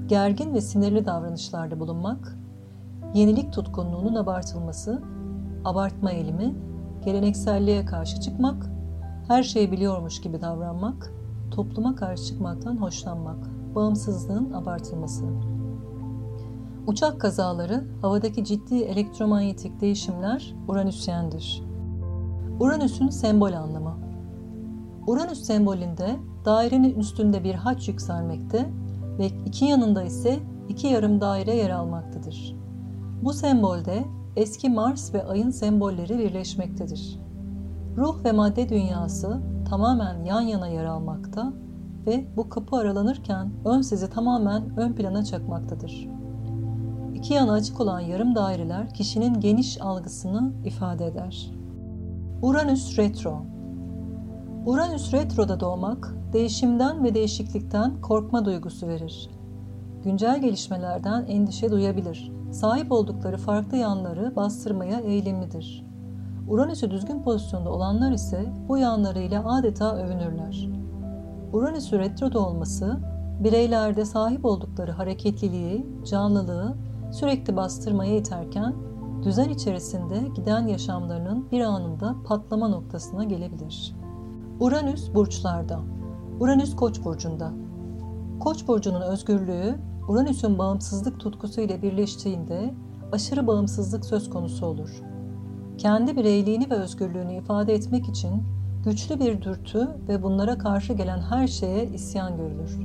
gergin 0.07 0.55
ve 0.55 0.61
sinirli 0.61 1.07
davranışlarda 1.07 1.81
bulunmak, 1.81 2.39
yenilik 3.15 3.53
tutkunluğunun 3.53 4.15
abartılması, 4.15 5.03
abartma 5.65 6.11
eğilimi, 6.11 6.55
gelenekselliğe 7.05 7.85
karşı 7.85 8.21
çıkmak, 8.21 8.71
her 9.29 9.43
şeyi 9.43 9.73
biliyormuş 9.73 10.21
gibi 10.21 10.41
davranmak, 10.41 11.13
topluma 11.51 11.95
karşı 11.95 12.25
çıkmaktan 12.25 12.77
hoşlanmak, 12.77 13.51
bağımsızlığın 13.75 14.53
abartılması. 14.53 15.25
Uçak 16.87 17.21
kazaları, 17.21 17.85
havadaki 18.03 18.45
ciddi 18.45 18.75
elektromanyetik 18.75 19.81
değişimler 19.81 20.55
Uranüsyendir. 20.69 21.63
Uranüs'ün 22.61 23.09
sembol 23.09 23.53
anlamı 23.53 24.12
Uranüs 25.07 25.43
sembolünde 25.43 26.17
dairenin 26.45 26.95
üstünde 26.95 27.45
bir 27.45 27.55
haç 27.55 27.89
yükselmekte 27.89 28.71
ve 29.19 29.27
iki 29.47 29.65
yanında 29.65 30.03
ise 30.03 30.39
iki 30.69 30.87
yarım 30.87 31.21
daire 31.21 31.57
yer 31.57 31.71
almaktadır. 31.71 32.57
Bu 33.23 33.33
sembolde 33.33 34.05
eski 34.37 34.71
Mars 34.71 35.15
ve 35.15 35.25
Ay'ın 35.25 35.51
sembolleri 35.51 36.19
birleşmektedir. 36.19 37.19
Ruh 37.97 38.25
ve 38.25 38.33
madde 38.33 38.69
dünyası 38.69 39.41
tamamen 39.69 40.25
yan 40.25 40.41
yana 40.41 40.69
yer 40.69 40.85
almakta 40.85 41.53
ve 42.07 42.25
bu 42.37 42.49
kapı 42.49 42.77
aralanırken 42.77 43.51
ön 43.65 43.81
sizi 43.81 44.11
tamamen 44.11 44.79
ön 44.79 44.93
plana 44.93 45.25
çakmaktadır. 45.25 46.09
İki 47.15 47.35
yana 47.35 47.53
açık 47.53 47.81
olan 47.81 48.01
yarım 48.01 48.35
daireler 48.35 48.95
kişinin 48.95 49.41
geniş 49.41 49.81
algısını 49.81 50.53
ifade 50.65 51.07
eder. 51.07 51.51
Uranüs 52.43 52.99
retro 52.99 53.43
Uranüs 54.67 55.13
retroda 55.13 55.61
doğmak, 55.61 56.15
değişimden 56.33 57.05
ve 57.05 57.15
değişiklikten 57.15 58.01
korkma 58.01 58.45
duygusu 58.45 58.89
verir. 58.89 59.31
Güncel 60.05 60.41
gelişmelerden 60.41 61.25
endişe 61.29 61.71
duyabilir. 61.71 62.33
Sahip 62.53 62.93
oldukları 62.93 63.37
farklı 63.37 63.77
yanları 63.77 64.37
bastırmaya 64.37 65.01
eğilimlidir. 65.01 65.87
Uranüs'ü 66.49 66.91
düzgün 66.91 67.23
pozisyonda 67.23 67.71
olanlar 67.71 68.13
ise 68.13 68.53
bu 68.69 68.79
yanlarıyla 68.79 69.55
adeta 69.55 69.97
övünürler. 69.97 70.69
Uranüs'ü 71.53 71.99
retroda 71.99 72.39
olması, 72.39 72.99
bireylerde 73.41 74.05
sahip 74.05 74.45
oldukları 74.45 74.93
hareketliliği, 74.93 75.87
canlılığı 76.05 76.75
sürekli 77.13 77.57
bastırmaya 77.57 78.17
iterken, 78.17 78.75
düzen 79.23 79.49
içerisinde 79.49 80.29
giden 80.37 80.67
yaşamlarının 80.67 81.51
bir 81.51 81.61
anında 81.61 82.17
patlama 82.25 82.69
noktasına 82.69 83.25
gelebilir. 83.25 84.02
Uranüs 84.63 85.15
burçlarda. 85.15 85.81
Uranüs 86.41 86.77
Koç 86.77 87.05
burcunda. 87.05 87.53
Koç 88.41 88.69
burcunun 88.69 89.01
özgürlüğü 89.01 89.79
Uranüs'ün 90.09 90.59
bağımsızlık 90.59 91.21
tutkusu 91.21 91.61
ile 91.61 91.83
birleştiğinde 91.83 92.75
aşırı 93.13 93.47
bağımsızlık 93.47 94.05
söz 94.05 94.31
konusu 94.31 94.67
olur. 94.67 95.03
Kendi 95.79 96.17
bireyliğini 96.17 96.71
ve 96.71 96.75
özgürlüğünü 96.75 97.35
ifade 97.35 97.75
etmek 97.75 98.09
için 98.09 98.43
güçlü 98.85 99.21
bir 99.21 99.43
dürtü 99.43 99.89
ve 100.09 100.23
bunlara 100.23 100.59
karşı 100.59 100.93
gelen 100.93 101.21
her 101.21 101.47
şeye 101.47 101.87
isyan 101.87 102.37
görülür. 102.37 102.79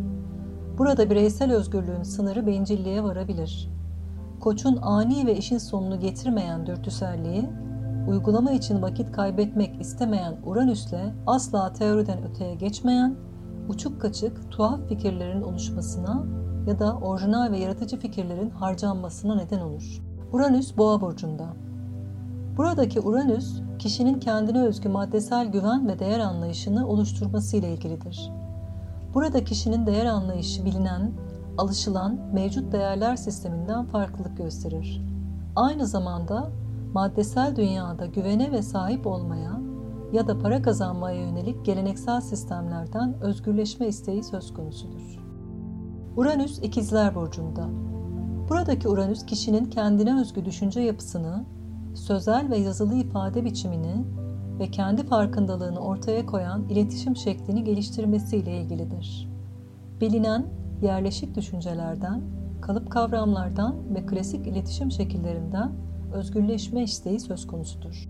Burada 0.77 1.09
bireysel 1.09 1.53
özgürlüğün 1.53 2.03
sınırı 2.03 2.47
bencilliğe 2.47 3.03
varabilir. 3.03 3.69
Koç'un 4.39 4.79
ani 4.81 5.27
ve 5.27 5.37
işin 5.37 5.57
sonunu 5.57 5.99
getirmeyen 5.99 6.65
dürtüselliği 6.65 7.49
uygulama 8.07 8.51
için 8.51 8.81
vakit 8.81 9.11
kaybetmek 9.11 9.81
istemeyen 9.81 10.37
Uranüs'le 10.45 11.13
asla 11.27 11.73
teoriden 11.73 12.23
öteye 12.23 12.55
geçmeyen, 12.55 13.15
uçuk 13.69 14.01
kaçık, 14.01 14.51
tuhaf 14.51 14.79
fikirlerin 14.89 15.41
oluşmasına 15.41 16.25
ya 16.67 16.79
da 16.79 16.97
orijinal 16.97 17.51
ve 17.51 17.59
yaratıcı 17.59 17.97
fikirlerin 17.97 18.49
harcanmasına 18.49 19.35
neden 19.35 19.59
olur. 19.59 20.01
Uranüs 20.31 20.77
Boğa 20.77 21.01
burcunda. 21.01 21.47
Buradaki 22.57 22.99
Uranüs, 22.99 23.61
kişinin 23.79 24.19
kendine 24.19 24.61
özgü 24.61 24.89
maddesel 24.89 25.47
güven 25.47 25.87
ve 25.87 25.99
değer 25.99 26.19
anlayışını 26.19 26.87
oluşturması 26.87 27.57
ile 27.57 27.73
ilgilidir. 27.73 28.31
Burada 29.13 29.43
kişinin 29.43 29.85
değer 29.85 30.05
anlayışı 30.05 30.65
bilinen, 30.65 31.11
alışılan 31.57 32.19
mevcut 32.33 32.71
değerler 32.71 33.15
sisteminden 33.15 33.85
farklılık 33.85 34.37
gösterir. 34.37 35.01
Aynı 35.55 35.87
zamanda 35.87 36.51
maddesel 36.93 37.55
dünyada 37.55 38.05
güvene 38.05 38.51
ve 38.51 38.61
sahip 38.61 39.07
olmaya 39.07 39.61
ya 40.13 40.27
da 40.27 40.39
para 40.39 40.61
kazanmaya 40.61 41.21
yönelik 41.21 41.65
geleneksel 41.65 42.21
sistemlerden 42.21 43.15
özgürleşme 43.21 43.87
isteği 43.87 44.23
söz 44.23 44.53
konusudur. 44.53 45.19
Uranüs 46.15 46.59
ikizler 46.59 47.15
burcunda. 47.15 47.69
Buradaki 48.49 48.87
Uranüs 48.87 49.25
kişinin 49.25 49.65
kendine 49.65 50.19
özgü 50.21 50.45
düşünce 50.45 50.79
yapısını, 50.79 51.45
sözel 51.95 52.49
ve 52.49 52.57
yazılı 52.57 52.95
ifade 52.95 53.45
biçimini 53.45 54.05
ve 54.59 54.71
kendi 54.71 55.05
farkındalığını 55.05 55.79
ortaya 55.79 56.25
koyan 56.25 56.69
iletişim 56.69 57.15
şeklini 57.15 57.63
geliştirmesiyle 57.63 58.57
ilgilidir. 58.61 59.29
Bilinen 60.01 60.45
yerleşik 60.81 61.35
düşüncelerden, 61.35 62.21
kalıp 62.61 62.91
kavramlardan 62.91 63.95
ve 63.95 64.05
klasik 64.05 64.47
iletişim 64.47 64.91
şekillerinden 64.91 65.71
özgürleşme 66.13 66.83
isteği 66.83 67.19
söz 67.19 67.47
konusudur. 67.47 68.09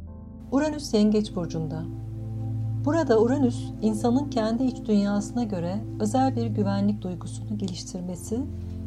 Uranüs 0.52 0.94
Yengeç 0.94 1.36
burcunda. 1.36 1.84
Burada 2.86 3.20
Uranüs, 3.20 3.72
insanın 3.82 4.30
kendi 4.30 4.64
iç 4.64 4.78
dünyasına 4.86 5.44
göre 5.44 5.84
özel 6.00 6.36
bir 6.36 6.46
güvenlik 6.46 7.02
duygusunu 7.02 7.58
geliştirmesi 7.58 8.42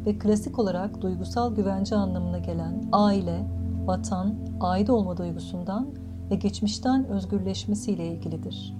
ve 0.05 0.17
klasik 0.17 0.59
olarak 0.59 1.01
duygusal 1.01 1.55
güvence 1.55 1.95
anlamına 1.95 2.37
gelen 2.37 2.83
aile, 2.91 3.47
vatan, 3.85 4.35
ait 4.59 4.89
olma 4.89 5.17
duygusundan 5.17 5.87
ve 6.31 6.35
geçmişten 6.35 7.05
özgürleşmesiyle 7.05 8.07
ilgilidir. 8.07 8.75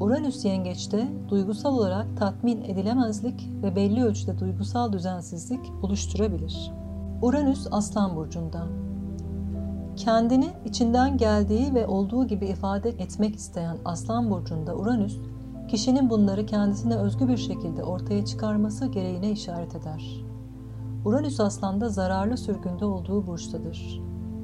Uranüs 0.00 0.44
yengeçte 0.44 1.08
duygusal 1.28 1.78
olarak 1.78 2.16
tatmin 2.16 2.62
edilemezlik 2.62 3.50
ve 3.62 3.76
belli 3.76 4.04
ölçüde 4.04 4.38
duygusal 4.38 4.92
düzensizlik 4.92 5.60
oluşturabilir. 5.82 6.72
Uranüs 7.22 7.66
Aslan 7.70 8.16
burcunda 8.16 8.66
Kendini 9.96 10.50
içinden 10.64 11.16
geldiği 11.16 11.74
ve 11.74 11.86
olduğu 11.86 12.26
gibi 12.26 12.46
ifade 12.46 12.88
etmek 12.88 13.36
isteyen 13.36 13.76
Aslan 13.84 14.30
burcunda 14.30 14.76
Uranüs, 14.76 15.18
kişinin 15.68 16.10
bunları 16.10 16.46
kendisine 16.46 16.96
özgü 16.96 17.28
bir 17.28 17.36
şekilde 17.36 17.84
ortaya 17.84 18.24
çıkarması 18.24 18.86
gereğine 18.86 19.30
işaret 19.30 19.74
eder. 19.74 20.24
Uranüs 21.04 21.40
Aslan'da 21.40 21.88
zararlı 21.88 22.36
sürgünde 22.36 22.84
olduğu 22.84 23.26
burçtadır. 23.26 24.00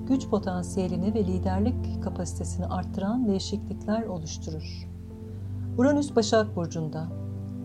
Güç 0.06 0.28
potansiyelini 0.28 1.14
ve 1.14 1.24
liderlik 1.24 2.02
kapasitesini 2.02 2.66
arttıran 2.66 3.26
değişiklikler 3.26 4.02
oluşturur. 4.02 4.88
Uranüs 5.78 6.16
Başak 6.16 6.56
Burcu'nda. 6.56 7.06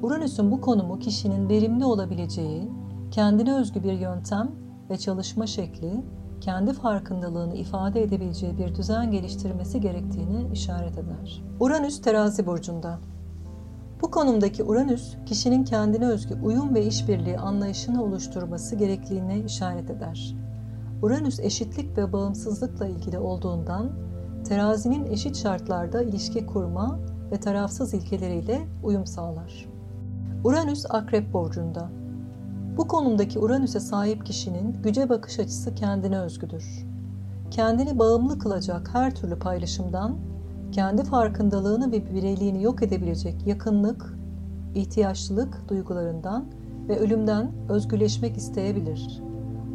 Uranüs'ün 0.02 0.52
bu 0.52 0.62
konumu 0.62 1.00
kişinin 1.00 1.50
verimli 1.50 1.86
olabileceği, 1.86 2.71
kendine 3.12 3.54
özgü 3.54 3.84
bir 3.84 3.93
yöntem 3.93 4.52
ve 4.89 4.98
çalışma 4.98 5.48
şekli 5.48 6.04
kendi 6.45 6.73
farkındalığını 6.73 7.55
ifade 7.55 8.03
edebileceği 8.03 8.58
bir 8.58 8.75
düzen 8.75 9.12
geliştirmesi 9.12 9.81
gerektiğini 9.81 10.53
işaret 10.53 10.97
eder. 10.97 11.43
Uranüs 11.60 12.01
terazi 12.01 12.45
burcunda. 12.45 12.99
Bu 14.01 14.12
konumdaki 14.12 14.63
Uranüs, 14.63 15.15
kişinin 15.25 15.63
kendine 15.63 16.08
özgü 16.08 16.36
uyum 16.43 16.75
ve 16.75 16.86
işbirliği 16.86 17.38
anlayışını 17.38 18.03
oluşturması 18.03 18.75
gerekliliğine 18.75 19.39
işaret 19.39 19.89
eder. 19.89 20.36
Uranüs 21.01 21.39
eşitlik 21.39 21.97
ve 21.97 22.13
bağımsızlıkla 22.13 22.88
ilgili 22.88 23.19
olduğundan, 23.19 23.91
terazinin 24.47 25.05
eşit 25.05 25.38
şartlarda 25.38 26.01
ilişki 26.01 26.45
kurma 26.45 26.99
ve 27.31 27.39
tarafsız 27.39 27.93
ilkeleriyle 27.93 28.67
uyum 28.84 29.05
sağlar. 29.05 29.65
Uranüs 30.43 30.86
Akrep 30.89 31.34
Burcu'nda 31.34 31.89
bu 32.78 32.88
konumdaki 32.88 33.40
Uranüs'e 33.40 33.80
sahip 33.80 34.26
kişinin 34.26 34.82
güce 34.84 35.10
bakış 35.10 35.40
açısı 35.40 35.76
kendine 35.76 36.20
özgüdür. 36.20 36.86
Kendini 37.52 38.00
bağımlı 38.00 38.40
kılacak 38.40 38.90
her 38.94 39.16
türlü 39.16 39.40
paylaşımdan, 39.40 40.18
kendi 40.72 41.04
farkındalığını 41.04 41.92
ve 41.92 42.14
bireyliğini 42.14 42.64
yok 42.64 42.84
edebilecek 42.84 43.48
yakınlık, 43.48 44.18
ihtiyaçlılık 44.76 45.70
duygularından 45.70 46.46
ve 46.88 47.00
ölümden 47.00 47.52
özgürleşmek 47.70 48.38
isteyebilir. 48.38 49.22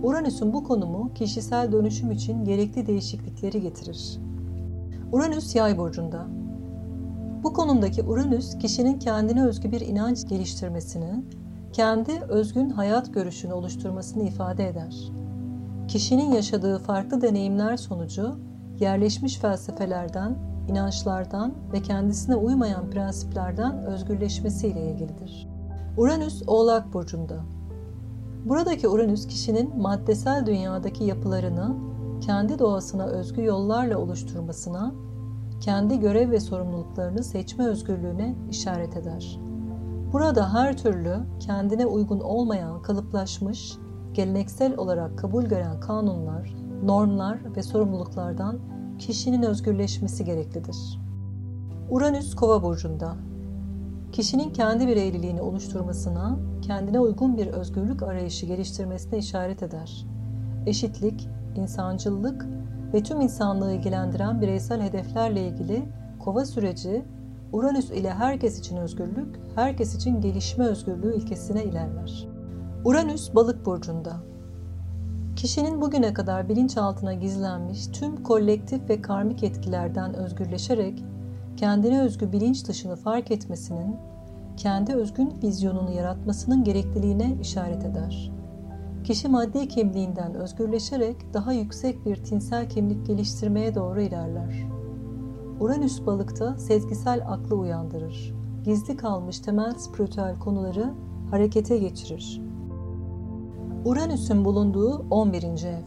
Uranüs'ün 0.03 0.53
bu 0.53 0.65
konumu 0.65 1.15
kişisel 1.15 1.73
dönüşüm 1.73 2.11
için 2.11 2.45
gerekli 2.45 2.87
değişiklikleri 2.87 3.63
getirir. 3.63 4.19
Uranüs 5.13 5.55
yay 5.55 5.79
burcunda. 5.79 6.27
Bu 7.43 7.53
konumdaki 7.53 8.03
Uranüs 8.03 8.59
kişinin 8.59 8.99
kendine 8.99 9.47
özgü 9.47 9.73
bir 9.73 9.81
inanç 9.81 10.29
geliştirmesini, 10.29 11.25
kendi 11.73 12.21
özgün 12.29 12.71
hayat 12.71 13.15
görüşünü 13.15 13.53
oluşturmasını 13.53 14.23
ifade 14.23 14.69
eder. 14.69 15.13
Kişinin 15.89 16.33
yaşadığı 16.33 16.79
farklı 16.79 17.23
deneyimler 17.23 17.77
sonucu 17.77 18.39
yerleşmiş 18.81 19.39
felsefelerden, 19.39 20.39
inançlardan 20.69 21.55
ve 21.73 21.83
kendisine 21.83 22.37
uymayan 22.37 22.91
prensiplerden 22.91 23.79
özgürleşmesiyle 23.87 24.91
ilgilidir. 24.91 25.49
Uranüs 25.97 26.43
Oğlak 26.47 26.95
Burcu'nda. 26.95 27.37
Buradaki 28.45 28.89
Uranüs 28.89 29.27
kişinin 29.27 29.77
maddesel 29.77 30.47
dünyadaki 30.47 31.05
yapılarını 31.05 31.77
kendi 32.21 32.59
doğasına 32.59 33.07
özgü 33.07 33.45
yollarla 33.45 33.99
oluşturmasına, 33.99 34.95
kendi 35.61 36.01
görev 36.01 36.31
ve 36.31 36.41
sorumluluklarını 36.41 37.25
seçme 37.25 37.67
özgürlüğüne 37.67 38.35
işaret 38.51 38.97
eder. 38.97 39.50
Burada 40.13 40.55
her 40.55 40.77
türlü 40.77 41.17
kendine 41.41 41.87
uygun 41.87 42.21
olmayan 42.21 42.83
kalıplaşmış, 42.83 43.77
geleneksel 44.13 44.77
olarak 44.77 45.19
kabul 45.19 45.45
gören 45.45 45.81
kanunlar, 45.81 46.55
normlar 46.85 47.57
ve 47.57 47.63
sorumluluklardan 47.63 48.59
kişinin 48.99 49.43
özgürleşmesi 49.43 50.25
gereklidir. 50.25 51.01
Uranüs 51.91 52.35
Kova 52.35 52.63
burcunda. 52.63 53.17
Kişinin 54.13 54.53
kendi 54.53 54.89
bireyliliğini 54.89 55.41
oluşturmasına, 55.41 56.39
kendine 56.63 57.01
uygun 57.01 57.37
bir 57.37 57.47
özgürlük 57.47 58.03
arayışı 58.03 58.47
geliştirmesine 58.47 59.19
işaret 59.19 59.63
eder. 59.63 60.07
Eşitlik, 60.67 61.29
insancıllık 61.57 62.47
ve 62.95 63.03
tüm 63.03 63.21
insanlığı 63.21 63.73
ilgilendiren 63.73 64.41
bireysel 64.41 64.81
hedeflerle 64.81 65.49
ilgili 65.49 65.89
Kova 66.19 66.45
süreci 66.45 67.05
Uranüs 67.53 67.91
ile 67.91 68.11
herkes 68.11 68.59
için 68.59 68.77
özgürlük, 68.77 69.41
herkes 69.55 69.95
için 69.95 70.21
gelişme 70.21 70.65
özgürlüğü 70.65 71.17
ilkesine 71.17 71.65
ilerler. 71.65 72.29
Uranüs 72.85 73.35
balık 73.35 73.67
burcunda. 73.67 74.17
Kişinin 75.37 75.81
bugüne 75.81 76.15
kadar 76.15 76.49
bilinçaltına 76.49 77.15
gizlenmiş 77.15 77.87
tüm 77.87 78.23
kolektif 78.23 78.89
ve 78.89 79.03
karmik 79.03 79.43
etkilerden 79.43 80.15
özgürleşerek 80.15 81.05
kendine 81.57 82.01
özgü 82.01 82.33
bilinç 82.33 82.69
dışını 82.69 82.97
fark 82.97 83.31
etmesinin, 83.31 83.97
kendi 84.57 84.95
özgün 84.95 85.33
vizyonunu 85.43 85.91
yaratmasının 85.91 86.65
gerekliliğine 86.65 87.37
işaret 87.41 87.85
eder. 87.85 88.33
Kişi 89.05 89.29
maddi 89.29 89.69
kimliğinden 89.69 90.35
özgürleşerek 90.35 91.17
daha 91.35 91.53
yüksek 91.53 92.07
bir 92.07 92.17
tinsel 92.17 92.69
kimlik 92.69 93.07
geliştirmeye 93.07 93.75
doğru 93.75 94.01
ilerler. 94.01 94.70
Uranüs 95.61 96.07
balıkta 96.07 96.59
sezgisel 96.59 97.23
aklı 97.29 97.57
uyandırır. 97.57 98.35
Gizli 98.65 98.97
kalmış 98.97 99.41
temel 99.41 99.75
spiritüel 99.75 100.39
konuları 100.39 100.95
harekete 101.31 101.79
geçirir. 101.79 102.43
Uranüs'ün 103.85 104.45
bulunduğu 104.45 105.07
11. 105.11 105.43
ev. 105.43 105.83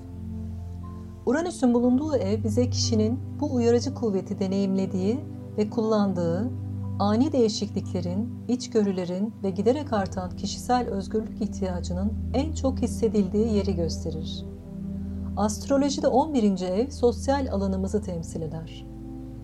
Uranüs'ün 1.26 1.74
bulunduğu 1.74 2.16
ev 2.16 2.44
bize 2.44 2.70
kişinin 2.70 3.20
bu 3.40 3.54
uyarıcı 3.54 3.94
kuvveti 3.94 4.40
deneyimlediği 4.40 5.20
ve 5.58 5.70
kullandığı 5.70 6.52
ani 7.00 7.32
değişikliklerin, 7.32 8.30
içgörülerin 8.48 9.34
ve 9.44 9.50
giderek 9.50 9.94
artan 9.94 10.30
kişisel 10.30 10.88
özgürlük 10.88 11.42
ihtiyacının 11.42 12.14
en 12.34 12.54
çok 12.54 12.82
hissedildiği 12.82 13.54
yeri 13.54 13.76
gösterir. 13.76 14.46
Astrolojide 15.38 16.08
11. 16.08 16.62
ev 16.62 16.90
sosyal 16.90 17.48
alanımızı 17.52 18.02
temsil 18.02 18.42
eder. 18.42 18.93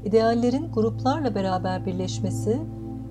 İdeallerin 0.06 0.72
gruplarla 0.72 1.36
beraber 1.36 1.86
birleşmesi 1.86 2.60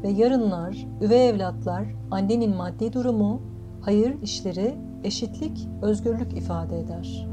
ve 0.02 0.08
yarınlar, 0.08 0.86
üvey 1.00 1.28
evlatlar, 1.28 1.84
annenin 2.10 2.56
maddi 2.56 2.92
durumu, 2.92 3.42
hayır 3.80 4.22
işleri, 4.22 4.74
eşitlik, 5.04 5.68
özgürlük 5.82 6.32
ifade 6.32 6.80
eder. 6.80 7.28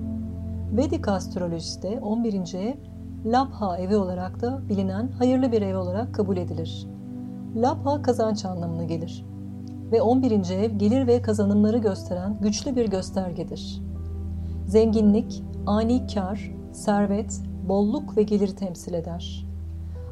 Vedik 0.71 1.07
astrolojide 1.07 1.99
11. 1.99 2.53
ev 2.53 2.73
Labha 3.25 3.77
evi 3.77 3.97
olarak 3.97 4.41
da 4.41 4.69
bilinen 4.69 5.07
hayırlı 5.07 5.51
bir 5.51 5.61
ev 5.61 5.77
olarak 5.77 6.15
kabul 6.15 6.37
edilir. 6.37 6.87
Labha 7.55 8.01
kazanç 8.01 8.45
anlamına 8.45 8.83
gelir 8.83 9.25
ve 9.91 10.01
11. 10.01 10.49
ev 10.49 10.71
gelir 10.71 11.07
ve 11.07 11.21
kazanımları 11.21 11.77
gösteren 11.77 12.37
güçlü 12.41 12.75
bir 12.75 12.89
göstergedir. 12.89 13.81
Zenginlik, 14.67 15.43
ani 15.65 16.07
kar, 16.07 16.51
servet, 16.71 17.41
bolluk 17.67 18.17
ve 18.17 18.23
geliri 18.23 18.55
temsil 18.55 18.93
eder. 18.93 19.44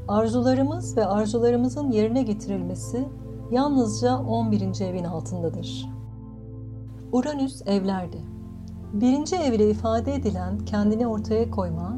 Arzularımız 0.07 0.97
ve 0.97 1.05
arzularımızın 1.05 1.91
yerine 1.91 2.23
getirilmesi 2.23 3.09
yalnızca 3.51 4.17
11. 4.17 4.81
evin 4.81 5.03
altındadır. 5.03 5.89
Uranüs 7.11 7.61
evlerde. 7.65 8.17
Birinci 8.93 9.35
evle 9.35 9.69
ifade 9.69 10.13
edilen 10.13 10.59
kendini 10.59 11.07
ortaya 11.07 11.51
koyma, 11.51 11.97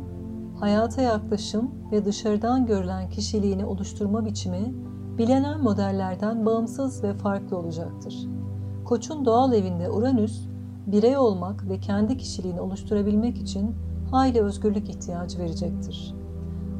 hayata 0.59 1.01
yaklaşım 1.01 1.71
ve 1.91 2.05
dışarıdan 2.05 2.65
görülen 2.65 3.09
kişiliğini 3.09 3.65
oluşturma 3.65 4.25
biçimi 4.25 4.73
bilinen 5.17 5.63
modellerden 5.63 6.45
bağımsız 6.45 7.03
ve 7.03 7.13
farklı 7.13 7.57
olacaktır. 7.57 8.27
Koç'un 8.85 9.25
doğal 9.25 9.53
evinde 9.53 9.89
Uranüs, 9.89 10.47
birey 10.87 11.17
olmak 11.17 11.69
ve 11.69 11.79
kendi 11.79 12.17
kişiliğini 12.17 12.61
oluşturabilmek 12.61 13.37
için 13.37 13.75
hayli 14.11 14.41
özgürlük 14.41 14.89
ihtiyacı 14.89 15.39
verecektir. 15.39 16.24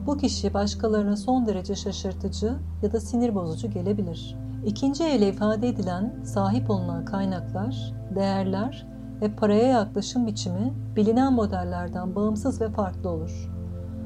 Bu 0.05 0.17
kişi 0.17 0.53
başkalarına 0.53 1.17
son 1.17 1.45
derece 1.45 1.75
şaşırtıcı 1.75 2.53
ya 2.83 2.91
da 2.91 2.99
sinir 2.99 3.35
bozucu 3.35 3.71
gelebilir. 3.71 4.35
İkinci 4.65 5.03
evle 5.03 5.29
ifade 5.29 5.67
edilen 5.67 6.13
sahip 6.23 6.69
olunan 6.69 7.05
kaynaklar, 7.05 7.93
değerler 8.15 8.87
ve 9.21 9.35
paraya 9.35 9.67
yaklaşım 9.67 10.27
biçimi 10.27 10.73
bilinen 10.95 11.33
modellerden 11.33 12.15
bağımsız 12.15 12.61
ve 12.61 12.69
farklı 12.69 13.09
olur. 13.09 13.51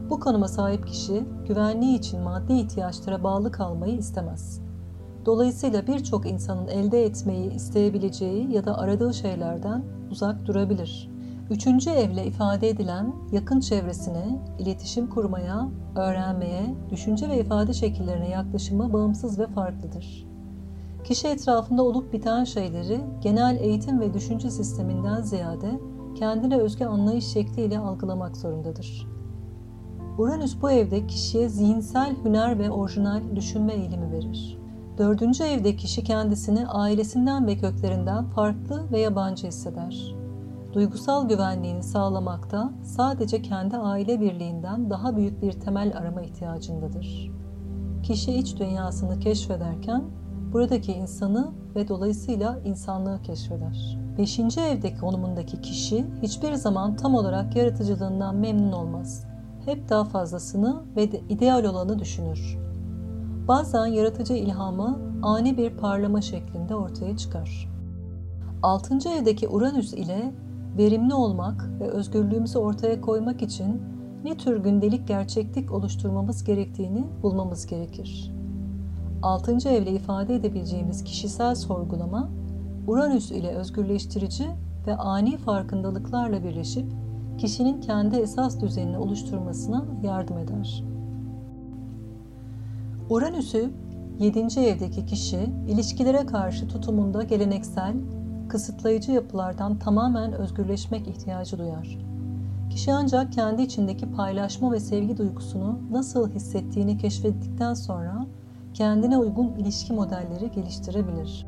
Bu 0.09 0.19
konuma 0.19 0.47
sahip 0.47 0.87
kişi 0.87 1.23
güvenliği 1.47 1.97
için 1.97 2.21
maddi 2.21 2.53
ihtiyaçlara 2.53 3.23
bağlı 3.23 3.51
kalmayı 3.51 3.97
istemez. 3.97 4.61
Dolayısıyla 5.25 5.87
birçok 5.87 6.25
insanın 6.25 6.67
elde 6.67 7.05
etmeyi 7.05 7.53
isteyebileceği 7.53 8.53
ya 8.53 8.65
da 8.65 8.77
aradığı 8.77 9.13
şeylerden 9.13 9.83
uzak 10.11 10.45
durabilir. 10.45 11.09
Üçüncü 11.49 11.89
evle 11.89 12.25
ifade 12.25 12.69
edilen 12.69 13.13
yakın 13.31 13.59
çevresine, 13.59 14.39
iletişim 14.59 15.07
kurmaya, 15.07 15.69
öğrenmeye, 15.95 16.75
düşünce 16.91 17.29
ve 17.29 17.39
ifade 17.39 17.73
şekillerine 17.73 18.29
yaklaşımı 18.29 18.93
bağımsız 18.93 19.39
ve 19.39 19.47
farklıdır. 19.47 20.27
Kişi 21.03 21.27
etrafında 21.27 21.83
olup 21.83 22.13
biten 22.13 22.43
şeyleri 22.43 23.01
genel 23.21 23.57
eğitim 23.61 23.99
ve 23.99 24.13
düşünce 24.13 24.51
sisteminden 24.51 25.21
ziyade 25.21 25.79
kendine 26.15 26.57
özgü 26.57 26.85
anlayış 26.85 27.25
şekliyle 27.25 27.79
algılamak 27.79 28.37
zorundadır. 28.37 29.07
Uranüs 30.17 30.61
bu 30.61 30.71
evde 30.71 31.07
kişiye 31.07 31.49
zihinsel 31.49 32.15
hüner 32.23 32.59
ve 32.59 32.71
orijinal 32.71 33.21
düşünme 33.35 33.73
eğilimi 33.73 34.11
verir. 34.11 34.57
Dördüncü 34.97 35.43
evde 35.43 35.75
kişi 35.75 36.03
kendisini 36.03 36.67
ailesinden 36.67 37.47
ve 37.47 37.57
köklerinden 37.57 38.25
farklı 38.25 38.91
ve 38.91 38.99
yabancı 38.99 39.47
hisseder. 39.47 40.18
Duygusal 40.73 41.27
güvenliğini 41.29 41.83
sağlamakta 41.83 42.71
sadece 42.83 43.41
kendi 43.41 43.77
aile 43.77 44.21
birliğinden 44.21 44.89
daha 44.89 45.17
büyük 45.17 45.41
bir 45.41 45.51
temel 45.51 45.97
arama 45.97 46.21
ihtiyacındadır. 46.21 47.31
Kişi 48.03 48.33
iç 48.33 48.59
dünyasını 48.59 49.19
keşfederken 49.19 50.03
buradaki 50.53 50.93
insanı 50.93 51.51
ve 51.75 51.87
dolayısıyla 51.87 52.59
insanlığı 52.65 53.21
keşfeder. 53.21 53.99
Beşinci 54.17 54.61
evdeki 54.61 54.99
konumundaki 54.99 55.61
kişi 55.61 56.05
hiçbir 56.21 56.53
zaman 56.53 56.95
tam 56.95 57.15
olarak 57.15 57.55
yaratıcılığından 57.55 58.35
memnun 58.35 58.71
olmaz. 58.71 59.25
Hep 59.65 59.89
daha 59.89 60.03
fazlasını 60.03 60.81
ve 60.95 61.11
de 61.11 61.21
ideal 61.29 61.63
olanı 61.63 61.99
düşünür. 61.99 62.57
Bazen 63.47 63.85
yaratıcı 63.85 64.33
ilhamı 64.33 64.99
ani 65.23 65.57
bir 65.57 65.77
parlama 65.77 66.21
şeklinde 66.21 66.75
ortaya 66.75 67.17
çıkar. 67.17 67.69
Altıncı 68.61 69.09
evdeki 69.09 69.47
Uranüs 69.47 69.93
ile 69.93 70.33
verimli 70.79 71.13
olmak 71.13 71.69
ve 71.79 71.89
özgürlüğümüzü 71.89 72.57
ortaya 72.57 73.01
koymak 73.01 73.41
için 73.41 73.81
ne 74.23 74.37
tür 74.37 74.63
gündelik 74.63 75.07
gerçeklik 75.07 75.71
oluşturmamız 75.71 76.43
gerektiğini 76.43 77.05
bulmamız 77.23 77.65
gerekir. 77.65 78.31
Altıncı 79.21 79.69
evle 79.69 79.91
ifade 79.91 80.35
edebileceğimiz 80.35 81.03
kişisel 81.03 81.55
sorgulama, 81.55 82.29
Uranüs 82.87 83.31
ile 83.31 83.49
özgürleştirici 83.49 84.47
ve 84.87 84.95
ani 84.95 85.37
farkındalıklarla 85.37 86.43
birleşip 86.43 86.85
kişinin 87.37 87.81
kendi 87.81 88.15
esas 88.15 88.61
düzenini 88.61 88.97
oluşturmasına 88.97 89.85
yardım 90.03 90.37
eder. 90.37 90.83
Uranüs'ü 93.09 93.71
7. 94.19 94.39
evdeki 94.59 95.05
kişi 95.05 95.39
ilişkilere 95.67 96.25
karşı 96.25 96.67
tutumunda 96.67 97.23
geleneksel, 97.23 97.93
kısıtlayıcı 98.49 99.11
yapılardan 99.11 99.79
tamamen 99.79 100.33
özgürleşmek 100.33 101.07
ihtiyacı 101.07 101.59
duyar. 101.59 101.97
Kişi 102.69 102.93
ancak 102.93 103.33
kendi 103.33 103.61
içindeki 103.61 104.11
paylaşma 104.11 104.71
ve 104.71 104.79
sevgi 104.79 105.17
duygusunu 105.17 105.79
nasıl 105.91 106.31
hissettiğini 106.31 106.97
keşfettikten 106.97 107.73
sonra 107.73 108.25
kendine 108.73 109.17
uygun 109.17 109.47
ilişki 109.47 109.93
modelleri 109.93 110.51
geliştirebilir. 110.51 111.45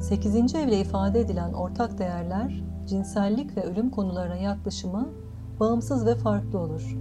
8. 0.00 0.54
evle 0.54 0.80
ifade 0.80 1.20
edilen 1.20 1.52
ortak 1.52 1.98
değerler, 1.98 2.62
cinsellik 2.86 3.56
ve 3.56 3.62
ölüm 3.62 3.90
konularına 3.90 4.36
yaklaşımı 4.36 5.08
bağımsız 5.60 6.06
ve 6.06 6.14
farklı 6.14 6.58
olur. 6.58 6.96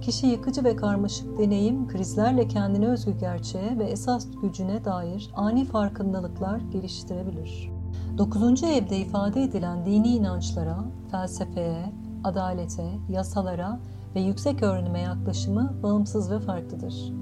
Kişi 0.00 0.26
yıkıcı 0.26 0.64
ve 0.64 0.76
karmaşık 0.76 1.38
deneyim, 1.38 1.88
krizlerle 1.88 2.48
kendine 2.48 2.86
özgü 2.86 3.18
gerçeğe 3.18 3.78
ve 3.78 3.84
esas 3.84 4.26
gücüne 4.42 4.84
dair 4.84 5.30
ani 5.36 5.64
farkındalıklar 5.64 6.58
geliştirebilir. 6.58 7.75
Dokuzuncu 8.18 8.66
evde 8.66 8.98
ifade 8.98 9.42
edilen 9.42 9.84
dini 9.84 10.08
inançlara, 10.08 10.84
felsefeye, 11.10 11.92
adalete, 12.24 12.90
yasalara 13.08 13.80
ve 14.14 14.20
yüksek 14.20 14.62
öğrenime 14.62 15.00
yaklaşımı 15.00 15.74
bağımsız 15.82 16.30
ve 16.30 16.40
farklıdır. 16.40 17.12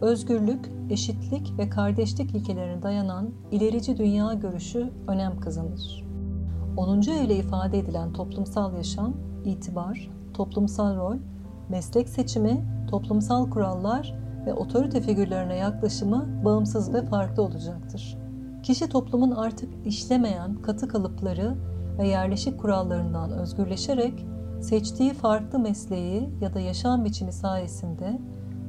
Özgürlük, 0.00 0.70
eşitlik 0.90 1.58
ve 1.58 1.70
kardeşlik 1.70 2.34
ilkelerine 2.34 2.82
dayanan 2.82 3.30
ilerici 3.50 3.96
dünya 3.96 4.34
görüşü 4.34 4.90
önem 5.08 5.40
kazanır. 5.40 6.04
10. 6.76 7.00
evle 7.00 7.36
ifade 7.36 7.78
edilen 7.78 8.12
toplumsal 8.12 8.76
yaşam, 8.76 9.14
itibar, 9.44 10.10
toplumsal 10.34 10.96
rol, 10.96 11.16
meslek 11.68 12.08
seçimi, 12.08 12.64
toplumsal 12.90 13.50
kurallar 13.50 14.14
ve 14.46 14.54
otorite 14.54 15.00
figürlerine 15.00 15.56
yaklaşımı 15.56 16.44
bağımsız 16.44 16.94
ve 16.94 17.02
farklı 17.06 17.42
olacaktır. 17.42 18.23
Kişi 18.64 18.88
toplumun 18.88 19.30
artık 19.30 19.68
işlemeyen 19.86 20.54
katı 20.54 20.88
kalıpları 20.88 21.54
ve 21.98 22.08
yerleşik 22.08 22.60
kurallarından 22.60 23.30
özgürleşerek 23.30 24.26
seçtiği 24.60 25.14
farklı 25.14 25.58
mesleği 25.58 26.30
ya 26.40 26.54
da 26.54 26.60
yaşam 26.60 27.04
biçimi 27.04 27.32
sayesinde 27.32 28.20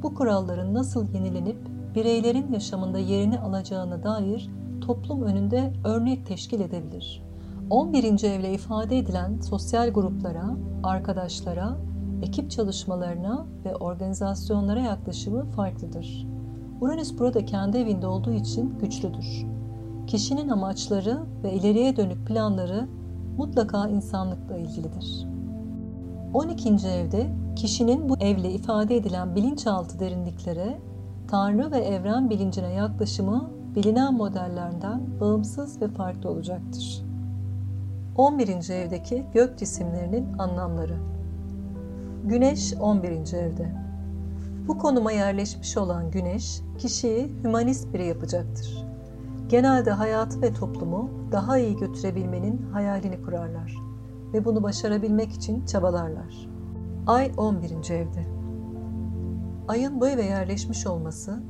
bu 0.03 0.15
kuralların 0.15 0.73
nasıl 0.73 1.13
yenilenip 1.13 1.57
bireylerin 1.95 2.53
yaşamında 2.53 2.99
yerini 2.99 3.39
alacağına 3.39 4.03
dair 4.03 4.49
toplum 4.81 5.21
önünde 5.21 5.73
örnek 5.83 6.25
teşkil 6.25 6.59
edebilir. 6.59 7.23
11. 7.69 8.23
evle 8.23 8.53
ifade 8.53 8.97
edilen 8.97 9.41
sosyal 9.41 9.89
gruplara, 9.89 10.55
arkadaşlara, 10.83 11.77
ekip 12.21 12.51
çalışmalarına 12.51 13.45
ve 13.65 13.75
organizasyonlara 13.75 14.79
yaklaşımı 14.79 15.45
farklıdır. 15.45 16.27
Uranüs 16.81 17.19
burada 17.19 17.45
kendi 17.45 17.77
evinde 17.77 18.07
olduğu 18.07 18.33
için 18.33 18.79
güçlüdür. 18.79 19.54
Kişinin 20.07 20.49
amaçları 20.49 21.19
ve 21.43 21.53
ileriye 21.53 21.95
dönük 21.95 22.27
planları 22.27 22.87
mutlaka 23.37 23.87
insanlıkla 23.87 24.57
ilgilidir. 24.57 25.27
12. 26.33 26.69
evde 26.69 27.27
kişinin 27.55 28.09
bu 28.09 28.17
evle 28.17 28.51
ifade 28.51 28.95
edilen 28.95 29.35
bilinçaltı 29.35 29.99
derinliklere, 29.99 30.79
Tanrı 31.27 31.71
ve 31.71 31.77
evren 31.77 32.29
bilincine 32.29 32.73
yaklaşımı 32.73 33.49
bilinen 33.75 34.13
modellerden 34.13 35.01
bağımsız 35.19 35.81
ve 35.81 35.87
farklı 35.87 36.29
olacaktır. 36.29 37.05
11. 38.17 38.69
evdeki 38.69 39.25
gök 39.33 39.57
cisimlerinin 39.57 40.37
anlamları 40.37 40.97
Güneş 42.25 42.73
11. 42.73 43.09
evde. 43.33 43.71
Bu 44.67 44.77
konuma 44.77 45.11
yerleşmiş 45.11 45.77
olan 45.77 46.11
Güneş, 46.11 46.61
kişiyi 46.77 47.31
hümanist 47.43 47.93
biri 47.93 48.05
yapacaktır. 48.05 48.84
Genelde 49.49 49.91
hayatı 49.91 50.41
ve 50.41 50.53
toplumu 50.53 51.09
daha 51.31 51.57
iyi 51.57 51.77
götürebilmenin 51.77 52.61
hayalini 52.71 53.21
kurarlar 53.21 53.75
ve 54.33 54.45
bunu 54.45 54.63
başarabilmek 54.63 55.31
için 55.31 55.65
çabalarlar. 55.65 56.49
Ay 57.07 57.31
11. 57.37 57.71
evde. 57.89 58.25
Ayın 59.67 60.01
bu 60.01 60.07
eve 60.07 60.25
yerleşmiş 60.25 60.87
olması 60.87 61.43